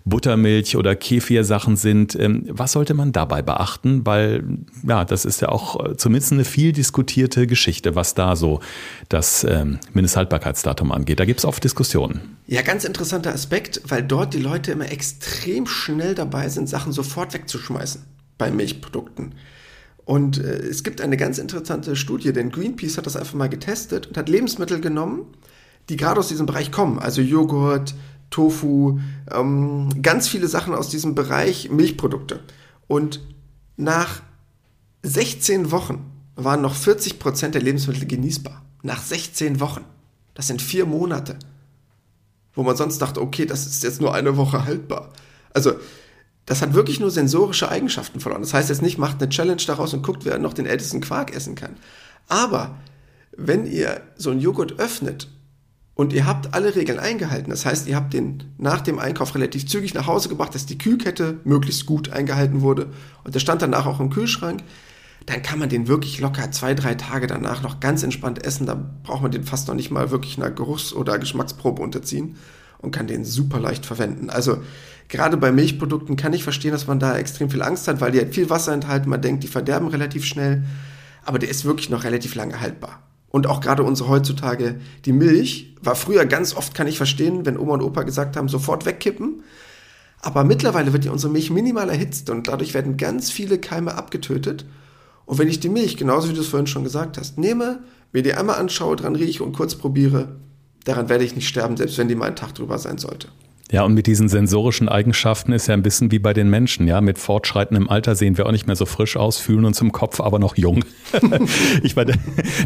Buttermilch 0.05 0.77
oder 0.77 0.95
Kefir-Sachen 0.95 1.75
sind. 1.75 2.15
Ähm, 2.15 2.45
was 2.47 2.74
sollte 2.74 2.93
man 2.93 3.12
dabei 3.12 3.41
beachten? 3.41 4.05
Weil, 4.05 4.43
ja, 4.88 5.03
das 5.03 5.25
ist 5.25 5.41
ja 5.41 5.50
auch 5.50 5.83
äh, 5.83 5.97
zumindest 5.97 6.31
eine 6.31 6.45
viel 6.45 6.71
diskutierte 6.71 7.47
Geschichte, 7.47 7.95
was 7.95 8.13
da 8.13 8.35
so 8.35 8.59
das 9.09 9.43
ähm, 9.43 9.79
Mindesthaltbarkeitsdatum 9.93 10.91
angeht. 10.91 11.19
Da 11.19 11.25
gibt 11.25 11.39
es 11.39 11.45
oft 11.45 11.63
Diskussionen. 11.63 12.38
Ja, 12.45 12.62
ganz 12.62 12.85
interessanter 12.85 13.33
Aspekt, 13.33 13.81
weil 13.88 14.03
dort 14.03 14.35
die 14.35 14.39
Leute 14.39 14.71
immer 14.71 14.91
extrem 14.91 15.65
schnell 15.65 16.13
dabei 16.13 16.50
sind, 16.50 16.69
Sachen 16.69 16.91
sofort 16.91 17.33
wegzuschmeißen 17.33 18.03
bei 18.38 18.51
Milchprodukten. 18.51 19.33
Und 20.05 20.38
äh, 20.38 20.57
es 20.57 20.83
gibt 20.83 21.01
eine 21.01 21.17
ganz 21.17 21.39
interessante 21.39 21.95
Studie, 21.95 22.31
denn 22.31 22.51
Greenpeace 22.51 22.97
hat 22.97 23.07
das 23.07 23.17
einfach 23.17 23.33
mal 23.33 23.50
getestet 23.50 24.05
und 24.05 24.17
hat 24.17 24.29
Lebensmittel 24.29 24.79
genommen, 24.79 25.25
die 25.89 25.97
gerade 25.97 26.19
aus 26.19 26.27
diesem 26.27 26.45
Bereich 26.45 26.71
kommen, 26.71 26.99
also 26.99 27.21
Joghurt, 27.21 27.95
Tofu, 28.29 28.99
ähm, 29.31 29.89
ganz 30.01 30.27
viele 30.27 30.47
Sachen 30.47 30.73
aus 30.73 30.89
diesem 30.89 31.15
Bereich 31.15 31.69
Milchprodukte. 31.69 32.41
Und 32.87 33.21
nach 33.77 34.21
16 35.03 35.71
Wochen 35.71 36.11
waren 36.35 36.61
noch 36.61 36.75
40 36.75 37.19
Prozent 37.19 37.55
der 37.55 37.61
Lebensmittel 37.61 38.05
genießbar. 38.05 38.61
Nach 38.81 39.01
16 39.01 39.59
Wochen. 39.59 39.85
Das 40.33 40.47
sind 40.47 40.61
vier 40.61 40.85
Monate. 40.85 41.37
Wo 42.53 42.63
man 42.63 42.75
sonst 42.75 42.99
dachte, 42.99 43.21
okay, 43.21 43.45
das 43.45 43.65
ist 43.65 43.83
jetzt 43.83 44.01
nur 44.01 44.13
eine 44.13 44.37
Woche 44.37 44.65
haltbar. 44.65 45.11
Also 45.53 45.73
das 46.45 46.61
hat 46.61 46.73
wirklich 46.73 46.99
nur 46.99 47.11
sensorische 47.11 47.69
Eigenschaften 47.69 48.19
verloren. 48.19 48.41
Das 48.41 48.53
heißt 48.53 48.69
jetzt 48.69 48.81
nicht, 48.81 48.97
macht 48.97 49.21
eine 49.21 49.29
Challenge 49.29 49.61
daraus 49.65 49.93
und 49.93 50.03
guckt, 50.03 50.25
wer 50.25 50.37
noch 50.37 50.53
den 50.53 50.65
ältesten 50.65 51.01
Quark 51.01 51.35
essen 51.35 51.55
kann. 51.55 51.75
Aber 52.27 52.75
wenn 53.35 53.65
ihr 53.65 54.01
so 54.15 54.29
einen 54.29 54.39
Joghurt 54.39 54.79
öffnet 54.79 55.29
und 55.95 56.13
ihr 56.13 56.25
habt 56.25 56.53
alle 56.53 56.75
Regeln 56.75 56.99
eingehalten, 56.99 57.49
das 57.49 57.65
heißt, 57.65 57.87
ihr 57.87 57.95
habt 57.95 58.13
den 58.13 58.43
nach 58.57 58.81
dem 58.81 58.99
Einkauf 58.99 59.33
relativ 59.33 59.65
zügig 59.67 59.93
nach 59.93 60.07
Hause 60.07 60.29
gebracht, 60.29 60.53
dass 60.53 60.65
die 60.65 60.77
Kühlkette 60.77 61.39
möglichst 61.43 61.85
gut 61.85 62.11
eingehalten 62.11 62.61
wurde 62.61 62.91
und 63.23 63.33
der 63.33 63.39
stand 63.39 63.61
danach 63.61 63.85
auch 63.85 63.99
im 63.99 64.09
Kühlschrank, 64.09 64.61
dann 65.25 65.41
kann 65.41 65.59
man 65.59 65.69
den 65.69 65.87
wirklich 65.87 66.19
locker 66.19 66.51
zwei, 66.51 66.73
drei 66.73 66.95
Tage 66.95 67.27
danach 67.27 67.63
noch 67.63 67.79
ganz 67.79 68.03
entspannt 68.03 68.45
essen. 68.45 68.67
Da 68.67 68.75
braucht 69.03 69.23
man 69.23 69.31
den 69.31 69.43
fast 69.43 69.67
noch 69.67 69.75
nicht 69.75 69.89
mal 69.89 70.11
wirklich 70.11 70.37
einer 70.37 70.51
Geruchs- 70.51 70.93
oder 70.93 71.17
Geschmacksprobe 71.17 71.81
unterziehen 71.81 72.35
und 72.79 72.91
kann 72.91 73.07
den 73.07 73.25
super 73.25 73.59
leicht 73.59 73.85
verwenden. 73.85 74.29
Also 74.29 74.61
gerade 75.07 75.37
bei 75.37 75.51
Milchprodukten 75.51 76.15
kann 76.15 76.33
ich 76.33 76.43
verstehen, 76.43 76.71
dass 76.71 76.85
man 76.85 76.99
da 76.99 77.17
extrem 77.17 77.49
viel 77.49 77.63
Angst 77.63 77.87
hat, 77.87 78.01
weil 78.01 78.11
die 78.11 78.19
halt 78.19 78.35
viel 78.35 78.49
Wasser 78.49 78.73
enthalten. 78.73 79.09
Man 79.09 79.21
denkt, 79.21 79.43
die 79.43 79.47
verderben 79.47 79.87
relativ 79.87 80.25
schnell. 80.25 80.63
Aber 81.23 81.39
der 81.39 81.49
ist 81.49 81.65
wirklich 81.65 81.89
noch 81.89 82.03
relativ 82.03 82.35
lange 82.35 82.59
haltbar. 82.59 83.01
Und 83.35 83.47
auch 83.47 83.59
gerade 83.59 83.83
unsere 83.83 84.07
heutzutage, 84.07 84.79
die 85.03 85.11
Milch 85.11 85.75
war 85.81 85.95
früher 85.95 86.25
ganz 86.25 86.55
oft, 86.55 86.74
kann 86.74 86.87
ich 86.87 86.95
verstehen, 86.95 87.45
wenn 87.45 87.59
Oma 87.59 87.74
und 87.74 87.81
Opa 87.81 88.03
gesagt 88.03 88.37
haben, 88.37 88.48
sofort 88.48 88.85
wegkippen. 88.85 89.43
Aber 90.21 90.45
mittlerweile 90.45 90.93
wird 90.93 91.03
ja 91.03 91.11
unsere 91.11 91.33
Milch 91.33 91.50
minimal 91.50 91.89
erhitzt 91.89 92.29
und 92.29 92.48
dadurch 92.48 92.74
werden 92.74 92.95
ganz 92.95 93.31
viele 93.31 93.57
Keime 93.57 93.95
abgetötet. 93.95 94.65
Und 95.25 95.37
wenn 95.37 95.50
ich 95.50 95.59
die 95.59 95.67
Milch, 95.67 95.98
genauso 95.98 96.29
wie 96.29 96.33
du 96.33 96.39
es 96.39 96.48
vorhin 96.48 96.65
schon 96.65 96.85
gesagt 96.85 97.17
hast, 97.17 97.37
nehme, 97.37 97.83
mir 98.13 98.24
die 98.24 98.33
einmal 98.33 98.55
anschaue, 98.55 98.95
dran 98.95 99.17
rieche 99.17 99.43
und 99.43 99.51
kurz 99.51 99.75
probiere, 99.75 100.37
daran 100.85 101.09
werde 101.09 101.25
ich 101.25 101.35
nicht 101.35 101.50
sterben, 101.50 101.75
selbst 101.75 101.98
wenn 101.98 102.07
die 102.07 102.15
mal 102.15 102.27
einen 102.27 102.37
Tag 102.37 102.55
drüber 102.55 102.77
sein 102.77 103.00
sollte. 103.00 103.27
Ja, 103.71 103.83
und 103.83 103.95
mit 103.95 104.05
diesen 104.05 104.29
sensorischen 104.29 104.87
Eigenschaften 104.89 105.51
ist 105.51 105.65
ja 105.67 105.73
ein 105.73 105.81
bisschen 105.81 106.11
wie 106.11 106.19
bei 106.19 106.33
den 106.33 106.51
Menschen. 106.51 106.87
Ja, 106.87 107.01
mit 107.01 107.17
fortschreitendem 107.17 107.89
Alter 107.89 108.13
sehen 108.13 108.37
wir 108.37 108.45
auch 108.45 108.51
nicht 108.51 108.67
mehr 108.67 108.75
so 108.75 108.85
frisch 108.85 109.17
aus, 109.17 109.39
fühlen 109.39 109.65
uns 109.65 109.81
im 109.81 109.91
Kopf 109.91 110.19
aber 110.19 110.37
noch 110.37 110.55
jung. 110.55 110.85
ich 111.83 111.95
meine, 111.95 112.13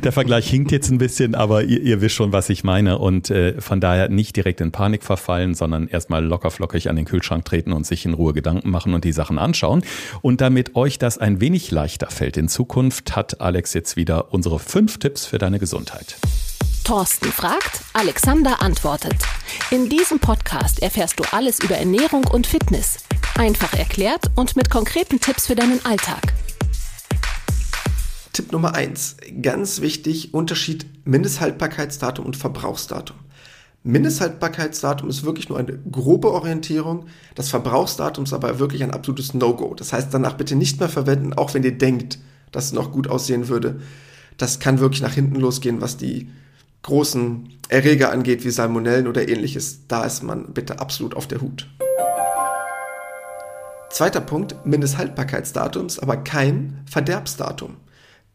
der 0.03 0.11
Vergleich 0.11 0.49
hinkt 0.49 0.73
jetzt 0.73 0.89
ein 0.91 0.97
bisschen, 0.97 1.35
aber 1.35 1.63
ihr, 1.63 1.81
ihr 1.81 2.01
wisst 2.01 2.15
schon, 2.15 2.33
was 2.33 2.49
ich 2.49 2.65
meine. 2.65 2.97
Und 2.97 3.29
äh, 3.29 3.61
von 3.61 3.79
daher 3.79 4.09
nicht 4.09 4.35
direkt 4.35 4.59
in 4.59 4.73
Panik 4.73 5.03
verfallen, 5.03 5.55
sondern 5.55 5.87
erstmal 5.87 6.23
lockerflockig 6.23 6.89
an 6.89 6.97
den 6.97 7.05
Kühlschrank 7.05 7.45
treten 7.45 7.71
und 7.71 7.87
sich 7.87 8.05
in 8.05 8.13
Ruhe 8.13 8.33
Gedanken 8.33 8.69
machen 8.69 8.93
und 8.93 9.05
die 9.05 9.13
Sachen 9.13 9.39
anschauen. 9.39 9.83
Und 10.21 10.41
damit 10.41 10.75
euch 10.75 10.99
das 10.99 11.17
ein 11.17 11.39
wenig 11.39 11.71
leichter 11.71 12.07
fällt 12.09 12.35
in 12.35 12.49
Zukunft, 12.49 13.15
hat 13.15 13.39
Alex 13.39 13.73
jetzt 13.73 13.95
wieder 13.95 14.33
unsere 14.33 14.59
fünf 14.59 14.99
Tipps 14.99 15.25
für 15.25 15.37
deine 15.37 15.59
Gesundheit. 15.59 16.17
Thorsten 16.89 17.31
fragt, 17.31 17.81
Alexander 17.93 18.63
antwortet. 18.63 19.13
In 19.69 19.89
diesem 19.89 20.17
Podcast 20.17 20.81
erfährst 20.81 21.19
du 21.19 21.23
alles 21.31 21.59
über 21.59 21.75
Ernährung 21.75 22.25
und 22.25 22.47
Fitness. 22.47 22.97
Einfach 23.37 23.73
erklärt 23.73 24.31
und 24.35 24.55
mit 24.55 24.71
konkreten 24.71 25.19
Tipps 25.19 25.45
für 25.45 25.53
deinen 25.53 25.85
Alltag. 25.85 26.33
Tipp 28.33 28.51
Nummer 28.51 28.73
eins: 28.73 29.17
Ganz 29.39 29.81
wichtig, 29.81 30.33
Unterschied 30.33 30.87
Mindesthaltbarkeitsdatum 31.05 32.25
und 32.25 32.35
Verbrauchsdatum. 32.35 33.17
Mindesthaltbarkeitsdatum 33.83 35.09
ist 35.09 35.23
wirklich 35.23 35.47
nur 35.47 35.59
eine 35.59 35.77
grobe 35.77 36.31
Orientierung. 36.31 37.05
Das 37.35 37.49
Verbrauchsdatum 37.49 38.23
ist 38.23 38.33
aber 38.33 38.57
wirklich 38.57 38.81
ein 38.81 38.95
absolutes 38.95 39.35
No-Go. 39.35 39.75
Das 39.75 39.93
heißt, 39.93 40.11
danach 40.11 40.37
bitte 40.37 40.55
nicht 40.55 40.79
mehr 40.79 40.89
verwenden, 40.89 41.33
auch 41.33 41.53
wenn 41.53 41.61
ihr 41.61 41.77
denkt, 41.77 42.17
dass 42.51 42.65
es 42.65 42.73
noch 42.73 42.91
gut 42.91 43.07
aussehen 43.07 43.47
würde. 43.47 43.79
Das 44.37 44.59
kann 44.59 44.79
wirklich 44.79 45.03
nach 45.03 45.13
hinten 45.13 45.35
losgehen, 45.35 45.81
was 45.81 45.95
die 45.95 46.31
großen 46.83 47.49
Erreger 47.69 48.11
angeht, 48.11 48.43
wie 48.45 48.49
Salmonellen 48.49 49.07
oder 49.07 49.27
ähnliches, 49.27 49.87
da 49.87 50.03
ist 50.05 50.23
man 50.23 50.53
bitte 50.53 50.79
absolut 50.79 51.15
auf 51.15 51.27
der 51.27 51.41
Hut. 51.41 51.67
Zweiter 53.91 54.21
Punkt, 54.21 54.65
Mindesthaltbarkeitsdatums, 54.65 55.99
aber 55.99 56.17
kein 56.17 56.81
Verderbsdatum. 56.89 57.77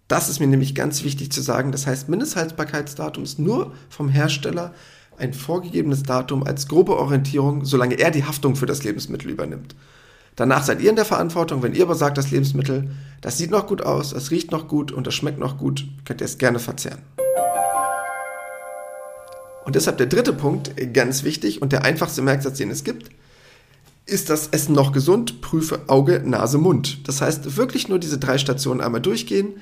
Das 0.08 0.28
ist 0.28 0.40
mir 0.40 0.46
nämlich 0.46 0.74
ganz 0.74 1.04
wichtig 1.04 1.32
zu 1.32 1.40
sagen. 1.40 1.72
Das 1.72 1.86
heißt, 1.86 2.08
Mindesthaltbarkeitsdatum 2.08 3.24
ist 3.24 3.38
nur 3.38 3.72
vom 3.88 4.08
Hersteller 4.08 4.74
ein 5.16 5.32
vorgegebenes 5.32 6.02
Datum 6.02 6.42
als 6.42 6.68
grobe 6.68 6.96
Orientierung, 6.96 7.64
solange 7.64 7.94
er 7.94 8.10
die 8.10 8.24
Haftung 8.24 8.56
für 8.56 8.66
das 8.66 8.82
Lebensmittel 8.82 9.30
übernimmt. 9.30 9.74
Danach 10.36 10.64
seid 10.64 10.82
ihr 10.82 10.90
in 10.90 10.96
der 10.96 11.04
Verantwortung, 11.04 11.62
wenn 11.62 11.74
ihr 11.74 11.84
aber 11.84 11.94
sagt, 11.94 12.18
das 12.18 12.32
Lebensmittel, 12.32 12.90
das 13.20 13.38
sieht 13.38 13.52
noch 13.52 13.68
gut 13.68 13.82
aus, 13.82 14.12
es 14.12 14.32
riecht 14.32 14.50
noch 14.50 14.66
gut 14.66 14.90
und 14.90 15.06
es 15.06 15.14
schmeckt 15.14 15.38
noch 15.38 15.56
gut, 15.56 15.86
könnt 16.04 16.20
ihr 16.20 16.24
es 16.24 16.38
gerne 16.38 16.58
verzehren. 16.58 17.02
Und 19.64 19.76
deshalb 19.76 19.98
der 19.98 20.06
dritte 20.06 20.32
Punkt, 20.32 20.72
ganz 20.92 21.24
wichtig 21.24 21.62
und 21.62 21.72
der 21.72 21.84
einfachste 21.84 22.22
Merksatz, 22.22 22.58
den 22.58 22.70
es 22.70 22.84
gibt, 22.84 23.10
ist 24.06 24.28
das 24.28 24.48
Essen 24.48 24.74
noch 24.74 24.92
gesund? 24.92 25.40
Prüfe 25.40 25.80
Auge, 25.86 26.20
Nase, 26.24 26.58
Mund. 26.58 27.08
Das 27.08 27.22
heißt, 27.22 27.56
wirklich 27.56 27.88
nur 27.88 27.98
diese 27.98 28.18
drei 28.18 28.36
Stationen 28.36 28.82
einmal 28.82 29.00
durchgehen. 29.00 29.54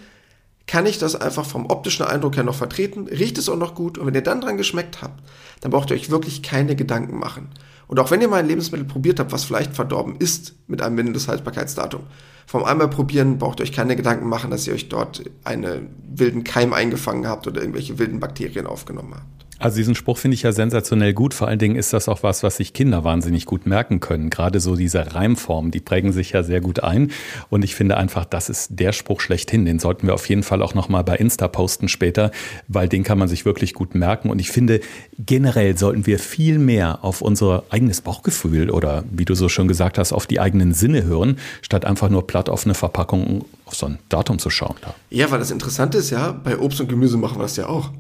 Kann 0.67 0.87
ich 0.87 0.99
das 0.99 1.15
einfach 1.15 1.47
vom 1.47 1.67
optischen 1.67 2.05
Eindruck 2.05 2.37
her 2.37 2.43
noch 2.43 2.55
vertreten? 2.55 3.07
Riecht 3.07 3.39
es 3.39 3.49
auch 3.49 3.57
noch 3.57 3.75
gut? 3.75 3.99
Und 3.99 4.07
wenn 4.07 4.15
ihr 4.15 4.23
dann 4.23 4.41
dran 4.41 4.57
geschmeckt 4.57 5.03
habt, 5.03 5.23
dann 5.61 5.71
braucht 5.71 5.91
ihr 5.91 5.97
euch 5.97 6.11
wirklich 6.11 6.43
keine 6.43 6.75
Gedanken 6.75 7.19
machen. 7.19 7.51
Und 7.87 8.01
auch 8.01 8.11
wenn 8.11 8.21
ihr 8.21 8.29
mal 8.29 8.39
ein 8.41 8.49
Lebensmittel 8.49 8.87
probiert 8.87 9.21
habt, 9.21 9.33
was 9.33 9.45
vielleicht 9.45 9.77
verdorben 9.77 10.17
ist 10.19 10.55
mit 10.67 10.83
einem 10.83 10.97
Mindesthaltbarkeitsdatum, 10.97 12.03
vom 12.47 12.65
einmal 12.65 12.89
probieren 12.89 13.39
braucht 13.39 13.61
ihr 13.61 13.65
euch 13.65 13.73
keine 13.73 13.97
Gedanken 13.97 14.29
machen, 14.29 14.51
dass 14.51 14.67
ihr 14.67 14.75
euch 14.75 14.89
dort 14.89 15.23
einen 15.45 15.95
wilden 16.09 16.43
Keim 16.43 16.73
eingefangen 16.73 17.27
habt 17.27 17.47
oder 17.47 17.61
irgendwelche 17.61 17.99
wilden 17.99 18.19
Bakterien 18.19 18.67
aufgenommen 18.67 19.15
habt. 19.15 19.52
Also 19.63 19.77
diesen 19.77 19.95
Spruch 19.95 20.19
finde 20.19 20.35
ich 20.35 20.43
ja 20.43 20.51
sensationell 20.51 21.15
gut. 21.15 21.35
Vor 21.35 21.47
allen 21.47 21.61
Dingen 21.61 21.77
ist 21.77 21.93
das 21.93 22.09
auch 22.09 22.25
was, 22.25 22.43
was 22.43 22.57
sich 22.57 22.73
Kinder 22.73 23.05
wahnsinnig 23.05 23.47
gut 23.47 23.65
merken 23.65 24.01
können. 24.01 24.29
Gerade 24.29 24.59
so 24.59 24.75
diese 24.75 25.15
Reimformen, 25.15 25.71
die 25.71 25.79
prägen 25.79 26.13
sich 26.13 26.33
ja 26.33 26.43
sehr 26.43 26.61
gut 26.61 26.83
ein. 26.83 27.13
Und 27.49 27.63
ich 27.63 27.77
finde 27.77 27.97
einfach, 27.97 28.25
das 28.25 28.49
ist 28.49 28.81
der 28.81 28.93
Spruch 28.93 29.21
schlechthin. 29.21 29.65
Den 29.65 29.79
sollten 29.79 30.09
wir 30.09 30.15
auf 30.15 30.29
jeden 30.29 30.43
Fall 30.43 30.63
auch 30.63 30.75
nochmal 30.75 31.05
bei 31.05 31.17
Insta 31.17 31.47
posten 31.47 31.89
später, 31.89 32.33
weil 32.67 32.89
den 32.89 33.05
kann 33.05 33.19
man 33.19 33.29
sich 33.29 33.45
wirklich 33.45 33.73
gut 33.73 33.95
merken. 33.95 34.31
Und 34.31 34.41
ich 34.41 34.51
finde, 34.51 34.81
generell 35.19 35.79
sollten 35.79 36.07
wir 36.07 36.19
viel 36.19 36.59
mehr 36.59 37.05
auf 37.05 37.23
unser 37.23 37.63
eigenes 37.71 38.01
Bauchgefühl 38.01 38.69
oder, 38.69 39.05
wie 39.11 39.25
du 39.25 39.35
so 39.35 39.49
schon 39.49 39.69
gesagt 39.69 39.97
hast, 39.97 40.13
auf 40.13 40.27
die 40.27 40.41
eigenen 40.41 40.75
Sinne 40.75 41.05
hören, 41.05 41.39
statt 41.61 41.85
einfach 41.85 42.09
nur 42.09 42.27
platt 42.27 42.49
auf 42.49 42.65
eine 42.65 42.75
Verpackung, 42.75 43.45
auf 43.67 43.77
so 43.77 43.87
ein 43.87 43.99
Datum 44.09 44.41
zu 44.41 44.51
schauen. 44.51 44.75
Ja, 45.11 45.31
weil 45.31 45.39
das 45.39 45.53
Interessante 45.53 45.99
ist 45.99 46.11
ja, 46.11 46.33
bei 46.33 46.59
Obst 46.59 46.81
und 46.81 46.89
Gemüse 46.89 47.17
machen 47.17 47.39
wir 47.39 47.43
das 47.43 47.57
ja 47.57 47.69
auch. 47.69 47.91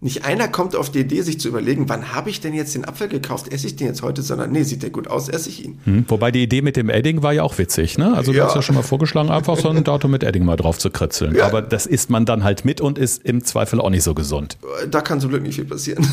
Nicht 0.00 0.24
einer 0.24 0.46
kommt 0.46 0.76
auf 0.76 0.90
die 0.90 1.00
Idee, 1.00 1.22
sich 1.22 1.40
zu 1.40 1.48
überlegen, 1.48 1.88
wann 1.88 2.14
habe 2.14 2.30
ich 2.30 2.40
denn 2.40 2.54
jetzt 2.54 2.72
den 2.76 2.84
Apfel 2.84 3.08
gekauft? 3.08 3.52
Esse 3.52 3.66
ich 3.66 3.74
den 3.74 3.88
jetzt 3.88 4.00
heute? 4.02 4.22
Sondern 4.22 4.52
nee, 4.52 4.62
sieht 4.62 4.84
der 4.84 4.90
gut 4.90 5.08
aus, 5.08 5.28
esse 5.28 5.48
ich 5.48 5.64
ihn. 5.64 5.80
Hm, 5.84 6.04
wobei 6.06 6.30
die 6.30 6.44
Idee 6.44 6.62
mit 6.62 6.76
dem 6.76 6.88
Edding 6.88 7.24
war 7.24 7.32
ja 7.32 7.42
auch 7.42 7.58
witzig, 7.58 7.98
ne? 7.98 8.14
Also 8.14 8.32
du 8.32 8.40
hast 8.40 8.54
ja 8.54 8.62
schon 8.62 8.76
mal 8.76 8.82
vorgeschlagen, 8.82 9.28
einfach 9.28 9.58
so 9.58 9.68
ein 9.70 9.82
Datum 9.82 10.12
mit 10.12 10.22
Edding 10.22 10.44
mal 10.44 10.54
drauf 10.54 10.78
zu 10.78 10.90
kritzeln. 10.90 11.34
Ja. 11.34 11.46
Aber 11.46 11.62
das 11.62 11.86
isst 11.86 12.10
man 12.10 12.26
dann 12.26 12.44
halt 12.44 12.64
mit 12.64 12.80
und 12.80 12.96
ist 12.96 13.24
im 13.24 13.42
Zweifel 13.42 13.80
auch 13.80 13.90
nicht 13.90 14.04
so 14.04 14.14
gesund. 14.14 14.56
Da 14.88 15.00
kann 15.00 15.20
zum 15.20 15.30
Glück 15.30 15.42
nicht 15.42 15.56
viel 15.56 15.64
passieren. 15.64 16.06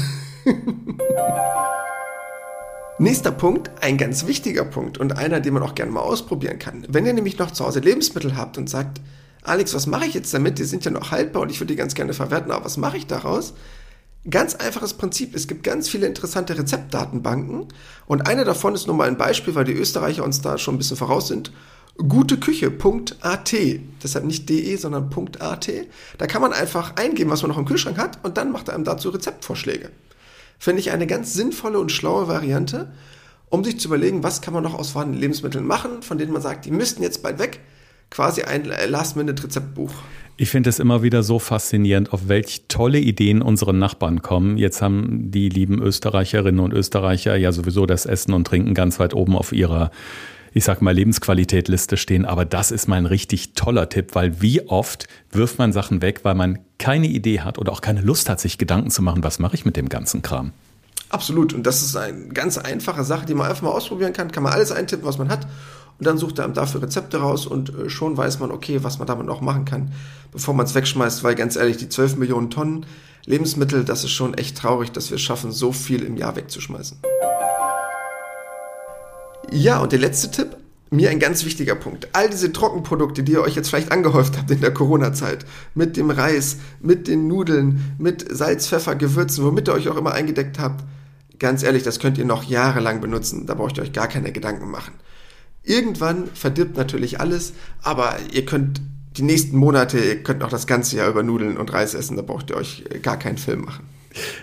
Nächster 2.97 3.31
Punkt, 3.31 3.69
ein 3.81 3.97
ganz 3.97 4.25
wichtiger 4.25 4.65
Punkt 4.65 4.97
und 4.97 5.15
einer, 5.15 5.41
den 5.41 5.53
man 5.53 5.61
auch 5.61 5.75
gerne 5.75 5.91
mal 5.91 6.01
ausprobieren 6.01 6.57
kann. 6.57 6.87
Wenn 6.89 7.05
ihr 7.05 7.13
nämlich 7.13 7.37
noch 7.37 7.51
zu 7.51 7.63
Hause 7.63 7.81
Lebensmittel 7.81 8.35
habt 8.35 8.57
und 8.57 8.67
sagt, 8.67 8.99
Alex, 9.45 9.75
was 9.75 9.85
mache 9.85 10.07
ich 10.07 10.15
jetzt 10.15 10.33
damit? 10.33 10.57
Die 10.57 10.63
sind 10.63 10.85
ja 10.85 10.91
noch 10.91 11.11
haltbar 11.11 11.43
und 11.43 11.51
ich 11.51 11.59
würde 11.59 11.73
die 11.73 11.77
ganz 11.77 11.93
gerne 11.93 12.13
verwerten, 12.13 12.51
aber 12.51 12.65
was 12.65 12.77
mache 12.77 12.97
ich 12.97 13.05
daraus? 13.05 13.53
Ganz 14.27 14.55
einfaches 14.55 14.95
Prinzip. 14.95 15.35
Es 15.35 15.47
gibt 15.47 15.63
ganz 15.63 15.87
viele 15.87 16.07
interessante 16.07 16.57
Rezeptdatenbanken 16.57 17.67
und 18.07 18.27
eine 18.27 18.43
davon 18.43 18.73
ist 18.73 18.87
nur 18.87 18.95
mal 18.95 19.07
ein 19.07 19.17
Beispiel, 19.17 19.53
weil 19.53 19.65
die 19.65 19.73
Österreicher 19.73 20.23
uns 20.23 20.41
da 20.41 20.57
schon 20.57 20.75
ein 20.75 20.77
bisschen 20.79 20.97
voraus 20.97 21.27
sind. 21.27 21.51
Guteküche.at. 21.97 23.53
Deshalb 24.03 24.25
nicht 24.25 24.49
de, 24.49 24.75
sondern 24.77 25.11
.at. 25.39 25.71
Da 26.17 26.25
kann 26.25 26.41
man 26.41 26.51
einfach 26.51 26.95
eingeben, 26.95 27.29
was 27.29 27.43
man 27.43 27.51
noch 27.51 27.59
im 27.59 27.65
Kühlschrank 27.65 27.99
hat 27.99 28.25
und 28.25 28.37
dann 28.37 28.51
macht 28.51 28.69
er 28.69 28.73
einem 28.73 28.83
dazu 28.83 29.09
Rezeptvorschläge. 29.09 29.91
Finde 30.57 30.79
ich 30.79 30.89
eine 30.89 31.05
ganz 31.05 31.33
sinnvolle 31.33 31.77
und 31.77 31.91
schlaue 31.91 32.27
Variante, 32.27 32.91
um 33.49 33.63
sich 33.63 33.79
zu 33.79 33.89
überlegen, 33.89 34.23
was 34.23 34.41
kann 34.41 34.55
man 34.55 34.63
noch 34.63 34.73
aus 34.73 34.89
vorhandenen 34.89 35.21
Lebensmitteln 35.21 35.67
machen, 35.67 36.01
von 36.01 36.17
denen 36.17 36.33
man 36.33 36.41
sagt, 36.41 36.65
die 36.65 36.71
müssten 36.71 37.03
jetzt 37.03 37.21
bald 37.21 37.37
weg 37.37 37.59
quasi 38.09 38.43
ein 38.43 38.65
Last-Minute-Rezeptbuch. 38.65 39.91
Ich 40.37 40.49
finde 40.49 40.69
es 40.69 40.79
immer 40.79 41.01
wieder 41.01 41.23
so 41.23 41.39
faszinierend, 41.39 42.11
auf 42.11 42.27
welche 42.27 42.67
tolle 42.67 42.99
Ideen 42.99 43.41
unsere 43.41 43.73
Nachbarn 43.73 44.21
kommen. 44.21 44.57
Jetzt 44.57 44.81
haben 44.81 45.31
die 45.31 45.47
lieben 45.47 45.81
Österreicherinnen 45.81 46.59
und 46.59 46.73
Österreicher 46.73 47.37
ja 47.37 47.53
sowieso 47.53 47.85
das 47.85 48.05
Essen 48.05 48.33
und 48.33 48.45
Trinken 48.45 48.73
ganz 48.73 48.99
weit 48.99 49.13
oben 49.13 49.37
auf 49.37 49.53
ihrer 49.53 49.91
ich 50.55 50.63
sag 50.63 50.81
mal, 50.81 50.93
Lebensqualitätliste 50.93 51.97
stehen. 51.97 52.25
Aber 52.25 52.45
das 52.45 52.71
ist 52.71 52.87
mein 52.87 53.05
richtig 53.05 53.55
toller 53.55 53.89
Tipp, 53.89 54.15
weil 54.15 54.41
wie 54.41 54.65
oft 54.69 55.05
wirft 55.29 55.59
man 55.59 55.73
Sachen 55.73 56.01
weg, 56.01 56.21
weil 56.23 56.33
man 56.33 56.59
keine 56.77 57.07
Idee 57.07 57.41
hat 57.41 57.57
oder 57.57 57.73
auch 57.73 57.81
keine 57.81 57.99
Lust 57.99 58.29
hat, 58.29 58.39
sich 58.39 58.57
Gedanken 58.57 58.89
zu 58.89 59.01
machen, 59.01 59.21
was 59.21 59.37
mache 59.37 59.55
ich 59.55 59.65
mit 59.65 59.75
dem 59.75 59.89
ganzen 59.89 60.21
Kram? 60.21 60.53
Absolut. 61.09 61.53
Und 61.53 61.67
das 61.67 61.81
ist 61.81 61.97
eine 61.97 62.29
ganz 62.29 62.57
einfache 62.57 63.03
Sache, 63.03 63.25
die 63.25 63.33
man 63.33 63.49
einfach 63.49 63.63
mal 63.63 63.71
ausprobieren 63.71 64.13
kann. 64.13 64.31
Kann 64.31 64.43
man 64.43 64.53
alles 64.53 64.71
eintippen, 64.71 65.05
was 65.05 65.17
man 65.17 65.27
hat 65.27 65.45
und 65.97 66.07
dann 66.07 66.17
sucht 66.17 66.39
er 66.39 66.47
dafür 66.49 66.81
Rezepte 66.81 67.17
raus 67.17 67.45
und 67.45 67.73
äh, 67.73 67.89
schon 67.89 68.17
weiß 68.17 68.39
man, 68.39 68.51
okay, 68.51 68.83
was 68.83 68.99
man 68.99 69.07
damit 69.07 69.25
noch 69.25 69.41
machen 69.41 69.65
kann, 69.65 69.91
bevor 70.31 70.53
man 70.53 70.65
es 70.65 70.75
wegschmeißt, 70.75 71.23
weil 71.23 71.35
ganz 71.35 71.55
ehrlich, 71.55 71.77
die 71.77 71.89
12 71.89 72.17
Millionen 72.17 72.49
Tonnen 72.49 72.85
Lebensmittel, 73.25 73.83
das 73.85 74.03
ist 74.03 74.11
schon 74.11 74.35
echt 74.35 74.57
traurig, 74.57 74.91
dass 74.91 75.09
wir 75.09 75.15
es 75.15 75.21
schaffen, 75.21 75.51
so 75.51 75.71
viel 75.71 76.03
im 76.03 76.15
Jahr 76.15 76.35
wegzuschmeißen. 76.35 76.99
Ja, 79.51 79.79
und 79.79 79.91
der 79.91 79.99
letzte 79.99 80.29
Tipp, 80.29 80.57
mir 80.91 81.09
ein 81.09 81.19
ganz 81.19 81.43
wichtiger 81.45 81.75
Punkt. 81.75 82.07
All 82.13 82.29
diese 82.29 82.51
Trockenprodukte, 82.51 83.23
die 83.23 83.33
ihr 83.33 83.41
euch 83.41 83.55
jetzt 83.55 83.69
vielleicht 83.69 83.91
angehäuft 83.91 84.37
habt 84.37 84.51
in 84.51 84.61
der 84.61 84.73
Corona-Zeit, 84.73 85.45
mit 85.73 85.97
dem 85.97 86.11
Reis, 86.11 86.57
mit 86.79 87.07
den 87.07 87.27
Nudeln, 87.27 87.95
mit 87.97 88.25
Salz, 88.29 88.67
Pfeffer, 88.67 88.95
Gewürzen, 88.95 89.43
womit 89.43 89.67
ihr 89.67 89.73
euch 89.73 89.89
auch 89.89 89.97
immer 89.97 90.13
eingedeckt 90.13 90.59
habt, 90.59 90.83
ganz 91.39 91.63
ehrlich, 91.63 91.83
das 91.83 91.99
könnt 91.99 92.17
ihr 92.17 92.25
noch 92.25 92.43
jahrelang 92.43 93.01
benutzen. 93.01 93.45
Da 93.45 93.55
braucht 93.55 93.77
ihr 93.77 93.83
euch 93.83 93.93
gar 93.93 94.07
keine 94.07 94.31
Gedanken 94.31 94.69
machen. 94.69 94.93
Irgendwann 95.65 96.29
verdirbt 96.33 96.77
natürlich 96.77 97.19
alles, 97.19 97.53
aber 97.81 98.17
ihr 98.31 98.45
könnt 98.45 98.81
die 99.17 99.23
nächsten 99.23 99.57
Monate, 99.57 99.97
ihr 99.97 100.23
könnt 100.23 100.43
auch 100.43 100.49
das 100.49 100.67
ganze 100.67 100.97
Jahr 100.97 101.09
über 101.09 101.23
Nudeln 101.23 101.57
und 101.57 101.73
Reis 101.73 101.93
essen, 101.93 102.17
da 102.17 102.21
braucht 102.21 102.49
ihr 102.49 102.57
euch 102.57 102.83
gar 103.01 103.17
keinen 103.17 103.37
Film 103.37 103.61
machen. 103.61 103.85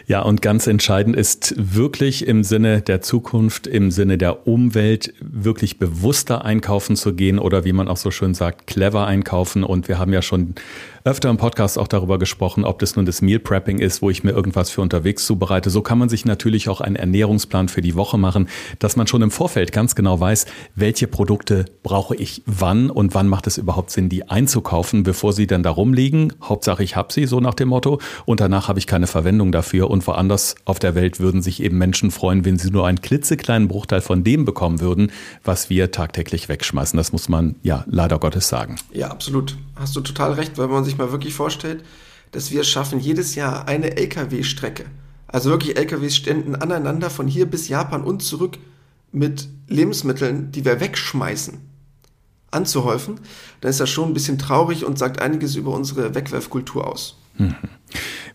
Ja, 0.06 0.20
und 0.20 0.42
ganz 0.42 0.66
entscheidend 0.66 1.16
ist 1.16 1.54
wirklich 1.56 2.26
im 2.26 2.44
Sinne 2.44 2.82
der 2.82 3.00
Zukunft, 3.00 3.66
im 3.66 3.90
Sinne 3.90 4.18
der 4.18 4.46
Umwelt, 4.46 5.14
wirklich 5.20 5.78
bewusster 5.78 6.44
einkaufen 6.44 6.96
zu 6.96 7.14
gehen 7.14 7.38
oder 7.38 7.64
wie 7.64 7.72
man 7.72 7.88
auch 7.88 7.96
so 7.96 8.10
schön 8.10 8.34
sagt, 8.34 8.66
clever 8.66 9.06
einkaufen. 9.06 9.64
Und 9.64 9.88
wir 9.88 9.98
haben 9.98 10.12
ja 10.12 10.22
schon 10.22 10.54
öfter 11.04 11.30
im 11.30 11.36
Podcast 11.36 11.78
auch 11.78 11.88
darüber 11.88 12.18
gesprochen, 12.18 12.64
ob 12.64 12.78
das 12.78 12.94
nun 12.96 13.06
das 13.06 13.22
Meal 13.22 13.40
Prepping 13.40 13.78
ist, 13.78 14.02
wo 14.02 14.10
ich 14.10 14.22
mir 14.22 14.30
irgendwas 14.30 14.70
für 14.70 14.80
unterwegs 14.80 15.26
zubereite. 15.26 15.70
So 15.70 15.82
kann 15.82 15.98
man 15.98 16.08
sich 16.08 16.24
natürlich 16.24 16.68
auch 16.68 16.80
einen 16.80 16.96
Ernährungsplan 16.96 17.68
für 17.68 17.80
die 17.80 17.96
Woche 17.96 18.18
machen, 18.18 18.48
dass 18.78 18.96
man 18.96 19.06
schon 19.06 19.22
im 19.22 19.30
Vorfeld 19.30 19.72
ganz 19.72 19.94
genau 19.94 20.20
weiß, 20.20 20.46
welche 20.76 21.08
Produkte 21.08 21.64
brauche 21.82 22.14
ich 22.14 22.42
wann 22.46 22.90
und 22.90 23.14
wann 23.14 23.28
macht 23.28 23.46
es 23.46 23.58
überhaupt 23.58 23.90
Sinn, 23.90 24.08
die 24.08 24.28
einzukaufen, 24.28 25.02
bevor 25.02 25.32
sie 25.32 25.46
dann 25.46 25.62
da 25.62 25.70
rumliegen. 25.70 26.32
Hauptsache 26.42 26.84
ich 26.84 26.94
habe 26.94 27.12
sie, 27.12 27.26
so 27.26 27.40
nach 27.40 27.54
dem 27.54 27.68
Motto. 27.68 28.00
Und 28.24 28.40
danach 28.40 28.68
habe 28.68 28.78
ich 28.78 28.86
keine 28.86 29.06
Verwendung 29.06 29.50
dafür. 29.50 29.90
Und 29.90 30.06
woanders 30.06 30.54
auf 30.64 30.78
der 30.78 30.94
Welt 30.94 31.18
würden 31.18 31.42
sich 31.42 31.62
eben 31.62 31.78
Menschen 31.78 32.10
freuen, 32.10 32.44
wenn 32.44 32.58
sie 32.58 32.70
nur 32.70 32.86
einen 32.86 33.00
klitzekleinen 33.00 33.68
Bruchteil 33.68 34.00
von 34.02 34.22
dem 34.22 34.44
bekommen 34.44 34.80
würden, 34.80 35.10
was 35.42 35.68
wir 35.68 35.90
tagtäglich 35.90 36.48
wegschmeißen. 36.48 36.96
Das 36.96 37.12
muss 37.12 37.28
man 37.28 37.56
ja 37.62 37.84
leider 37.88 38.18
Gottes 38.18 38.48
sagen. 38.48 38.76
Ja, 38.92 39.08
absolut. 39.08 39.56
Hast 39.74 39.96
du 39.96 40.00
total 40.00 40.32
recht, 40.32 40.58
weil 40.58 40.68
man 40.68 40.84
sich 40.84 40.98
mal 40.98 41.12
wirklich 41.12 41.34
vorstellt, 41.34 41.84
dass 42.30 42.50
wir 42.50 42.62
es 42.62 42.68
schaffen, 42.68 43.00
jedes 43.00 43.34
Jahr 43.34 43.68
eine 43.68 43.96
Lkw-Strecke, 43.96 44.84
also 45.28 45.50
wirklich 45.50 45.76
LKWs 45.76 46.14
ständen 46.14 46.54
aneinander 46.54 47.08
von 47.08 47.26
hier 47.26 47.46
bis 47.46 47.68
Japan 47.68 48.02
und 48.02 48.22
zurück 48.22 48.58
mit 49.12 49.48
Lebensmitteln, 49.68 50.52
die 50.52 50.64
wir 50.64 50.80
wegschmeißen, 50.80 51.58
anzuhäufen, 52.50 53.20
dann 53.60 53.70
ist 53.70 53.80
das 53.80 53.88
schon 53.88 54.10
ein 54.10 54.14
bisschen 54.14 54.38
traurig 54.38 54.84
und 54.84 54.98
sagt 54.98 55.20
einiges 55.20 55.56
über 55.56 55.72
unsere 55.72 56.14
Wegwerfkultur 56.14 56.86
aus. 56.86 57.18
Mhm. 57.38 57.54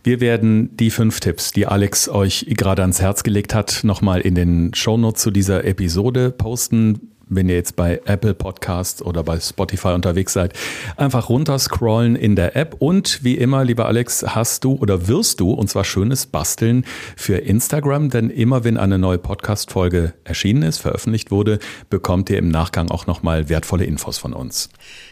Wir 0.03 0.21
werden 0.21 0.75
die 0.77 0.89
fünf 0.89 1.19
Tipps, 1.19 1.51
die 1.51 1.67
Alex 1.67 2.09
euch 2.09 2.45
gerade 2.49 2.81
ans 2.81 3.01
Herz 3.01 3.23
gelegt 3.23 3.53
hat, 3.53 3.83
nochmal 3.83 4.21
in 4.21 4.35
den 4.35 4.73
Shownotes 4.73 5.21
zu 5.21 5.31
dieser 5.31 5.65
Episode 5.65 6.31
posten 6.31 7.11
wenn 7.29 7.49
ihr 7.49 7.55
jetzt 7.55 7.75
bei 7.75 8.01
Apple 8.05 8.33
Podcasts 8.33 9.01
oder 9.01 9.23
bei 9.23 9.39
Spotify 9.39 9.89
unterwegs 9.89 10.33
seid, 10.33 10.53
einfach 10.95 11.29
runterscrollen 11.29 12.15
in 12.15 12.35
der 12.35 12.55
App. 12.55 12.75
Und 12.79 13.23
wie 13.23 13.35
immer, 13.35 13.63
lieber 13.65 13.85
Alex, 13.85 14.23
hast 14.23 14.63
du 14.63 14.73
oder 14.73 15.07
wirst 15.07 15.39
du, 15.39 15.51
und 15.51 15.69
zwar 15.69 15.83
schönes 15.83 16.25
Basteln 16.25 16.85
für 17.15 17.37
Instagram, 17.37 18.09
denn 18.09 18.29
immer 18.29 18.63
wenn 18.63 18.77
eine 18.77 18.97
neue 18.97 19.17
Podcast-Folge 19.17 20.13
erschienen 20.23 20.63
ist, 20.63 20.79
veröffentlicht 20.79 21.31
wurde, 21.31 21.59
bekommt 21.89 22.29
ihr 22.29 22.37
im 22.37 22.49
Nachgang 22.49 22.89
auch 22.89 23.07
nochmal 23.07 23.49
wertvolle 23.49 23.85
Infos 23.85 24.17
von 24.17 24.33
uns. 24.33 24.69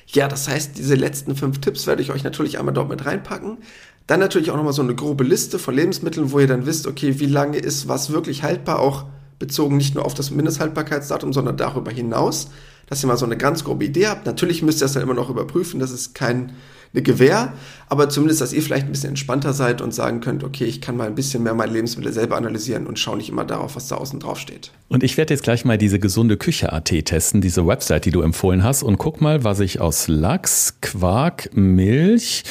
Ja, 0.08 0.28
das 0.28 0.48
heißt, 0.48 0.78
diese 0.78 0.96
letzten 0.96 1.36
fünf 1.36 1.60
Tipps 1.60 1.88
werde 1.88 2.02
ich 2.02 2.12
euch 2.12 2.24
natürlich 2.24 2.60
einmal 2.60 2.74
dort 2.74 2.90
mit 2.90 3.06
reinpacken. 3.06 3.58
Dann 4.08 4.20
natürlich 4.20 4.52
auch 4.52 4.56
nochmal 4.56 4.74
so 4.74 4.84
eine 4.84 4.94
grobe 4.94 5.24
Liste 5.24 5.58
von 5.58 5.74
Lebensmitteln, 5.74 6.32
wo 6.32 6.40
ihr 6.40 6.48
dann 6.48 6.68
wisst, 6.68 6.86
okay, 6.86 7.20
wie 7.20 7.26
lange 7.26 7.58
ist 7.58 7.88
was 7.88 8.12
wirklich 8.12 8.44
haltbar, 8.44 8.80
auch 8.80 9.06
bezogen 9.40 9.78
nicht 9.78 9.96
nur 9.96 10.06
auf 10.06 10.14
das 10.14 10.32
Mindesthaltbarkeitsdatum, 10.32 11.34
sondern 11.34 11.58
darüber 11.58 11.92
hinaus, 11.92 12.50
dass 12.88 13.04
ihr 13.04 13.08
mal 13.08 13.18
so 13.18 13.26
eine 13.26 13.38
ganz 13.38 13.64
grobe 13.64 13.86
Idee 13.86 14.08
habt. 14.08 14.26
Natürlich 14.26 14.62
müsst 14.62 14.82
ihr 14.82 14.86
das 14.86 14.94
dann 14.94 15.04
immer 15.04 15.14
noch 15.14 15.30
überprüfen, 15.30 15.80
das 15.80 15.92
ist 15.92 16.14
kein 16.16 16.54
eine 16.96 17.04
Gewähr, 17.04 17.54
aber 17.90 18.10
zumindest, 18.10 18.42
dass 18.42 18.54
ihr 18.54 18.62
vielleicht 18.62 18.86
ein 18.86 18.92
bisschen 18.92 19.10
entspannter 19.10 19.54
seid 19.54 19.82
und 19.82 19.94
sagen 19.94 20.22
könnt, 20.22 20.44
okay, 20.44 20.64
ich 20.64 20.80
kann 20.82 20.96
mal 20.96 21.08
ein 21.08 21.16
bisschen 21.16 21.44
mehr 21.44 21.54
meine 21.54 21.74
Lebensmittel 21.74 22.14
selber 22.14 22.38
analysieren 22.38 22.88
und 22.88 22.98
schaue 22.98 23.18
nicht 23.18 23.30
immer 23.30 23.44
darauf, 23.44 23.76
was 23.76 23.88
da 23.88 23.96
außen 23.96 24.20
drauf 24.20 24.40
steht. 24.40 24.72
Und 24.88 25.04
ich 25.04 25.18
werde 25.18 25.34
jetzt 25.34 25.44
gleich 25.44 25.66
mal 25.66 25.78
diese 25.78 26.00
gesunde 26.00 26.38
Küche.at 26.38 26.86
testen, 26.86 27.42
diese 27.42 27.68
Website, 27.68 28.06
die 28.06 28.12
du 28.12 28.22
empfohlen 28.22 28.64
hast, 28.64 28.82
und 28.82 28.98
guck 28.98 29.20
mal, 29.20 29.44
was 29.44 29.60
ich 29.60 29.82
aus 29.82 30.08
Lachs, 30.08 30.76
Quark, 30.82 31.50
Milch, 31.54 32.44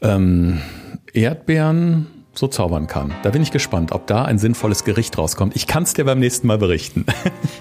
ähm, 0.00 0.60
Erdbeeren, 1.12 2.06
so 2.34 2.46
zaubern 2.46 2.86
kann. 2.86 3.12
Da 3.22 3.30
bin 3.30 3.42
ich 3.42 3.50
gespannt, 3.50 3.92
ob 3.92 4.06
da 4.06 4.24
ein 4.24 4.38
sinnvolles 4.38 4.84
Gericht 4.84 5.18
rauskommt. 5.18 5.56
Ich 5.56 5.66
kann 5.66 5.82
es 5.82 5.94
dir 5.94 6.04
beim 6.04 6.18
nächsten 6.18 6.46
Mal 6.46 6.58
berichten. 6.58 7.04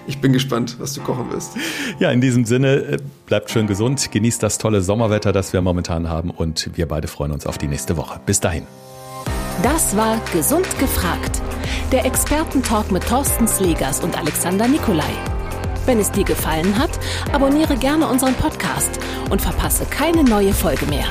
Ich 0.07 0.21
bin 0.21 0.33
gespannt, 0.33 0.77
was 0.79 0.95
du 0.95 1.01
kochen 1.01 1.31
wirst. 1.31 1.51
Ja, 1.99 2.09
in 2.09 2.19
diesem 2.19 2.43
Sinne, 2.43 2.77
äh, 2.77 2.97
bleibt 3.27 3.51
schön 3.51 3.67
gesund, 3.67 4.11
genießt 4.11 4.41
das 4.41 4.57
tolle 4.57 4.81
Sommerwetter, 4.81 5.31
das 5.31 5.53
wir 5.53 5.61
momentan 5.61 6.09
haben 6.09 6.31
und 6.31 6.71
wir 6.75 6.87
beide 6.87 7.07
freuen 7.07 7.31
uns 7.31 7.45
auf 7.45 7.59
die 7.59 7.67
nächste 7.67 7.95
Woche. 7.95 8.19
Bis 8.25 8.39
dahin. 8.39 8.65
Das 9.61 9.95
war 9.95 10.19
Gesund 10.33 10.67
gefragt. 10.79 11.41
Der 11.91 12.05
Expertentalk 12.05 12.91
mit 12.91 13.07
Thorsten 13.07 13.47
Slegers 13.47 14.03
und 14.03 14.17
Alexander 14.17 14.67
Nikolai. 14.67 15.13
Wenn 15.85 15.99
es 15.99 16.11
dir 16.11 16.23
gefallen 16.23 16.77
hat, 16.77 16.91
abonniere 17.31 17.75
gerne 17.75 18.07
unseren 18.07 18.33
Podcast 18.33 18.99
und 19.29 19.41
verpasse 19.41 19.85
keine 19.85 20.23
neue 20.23 20.53
Folge 20.53 20.85
mehr. 20.87 21.05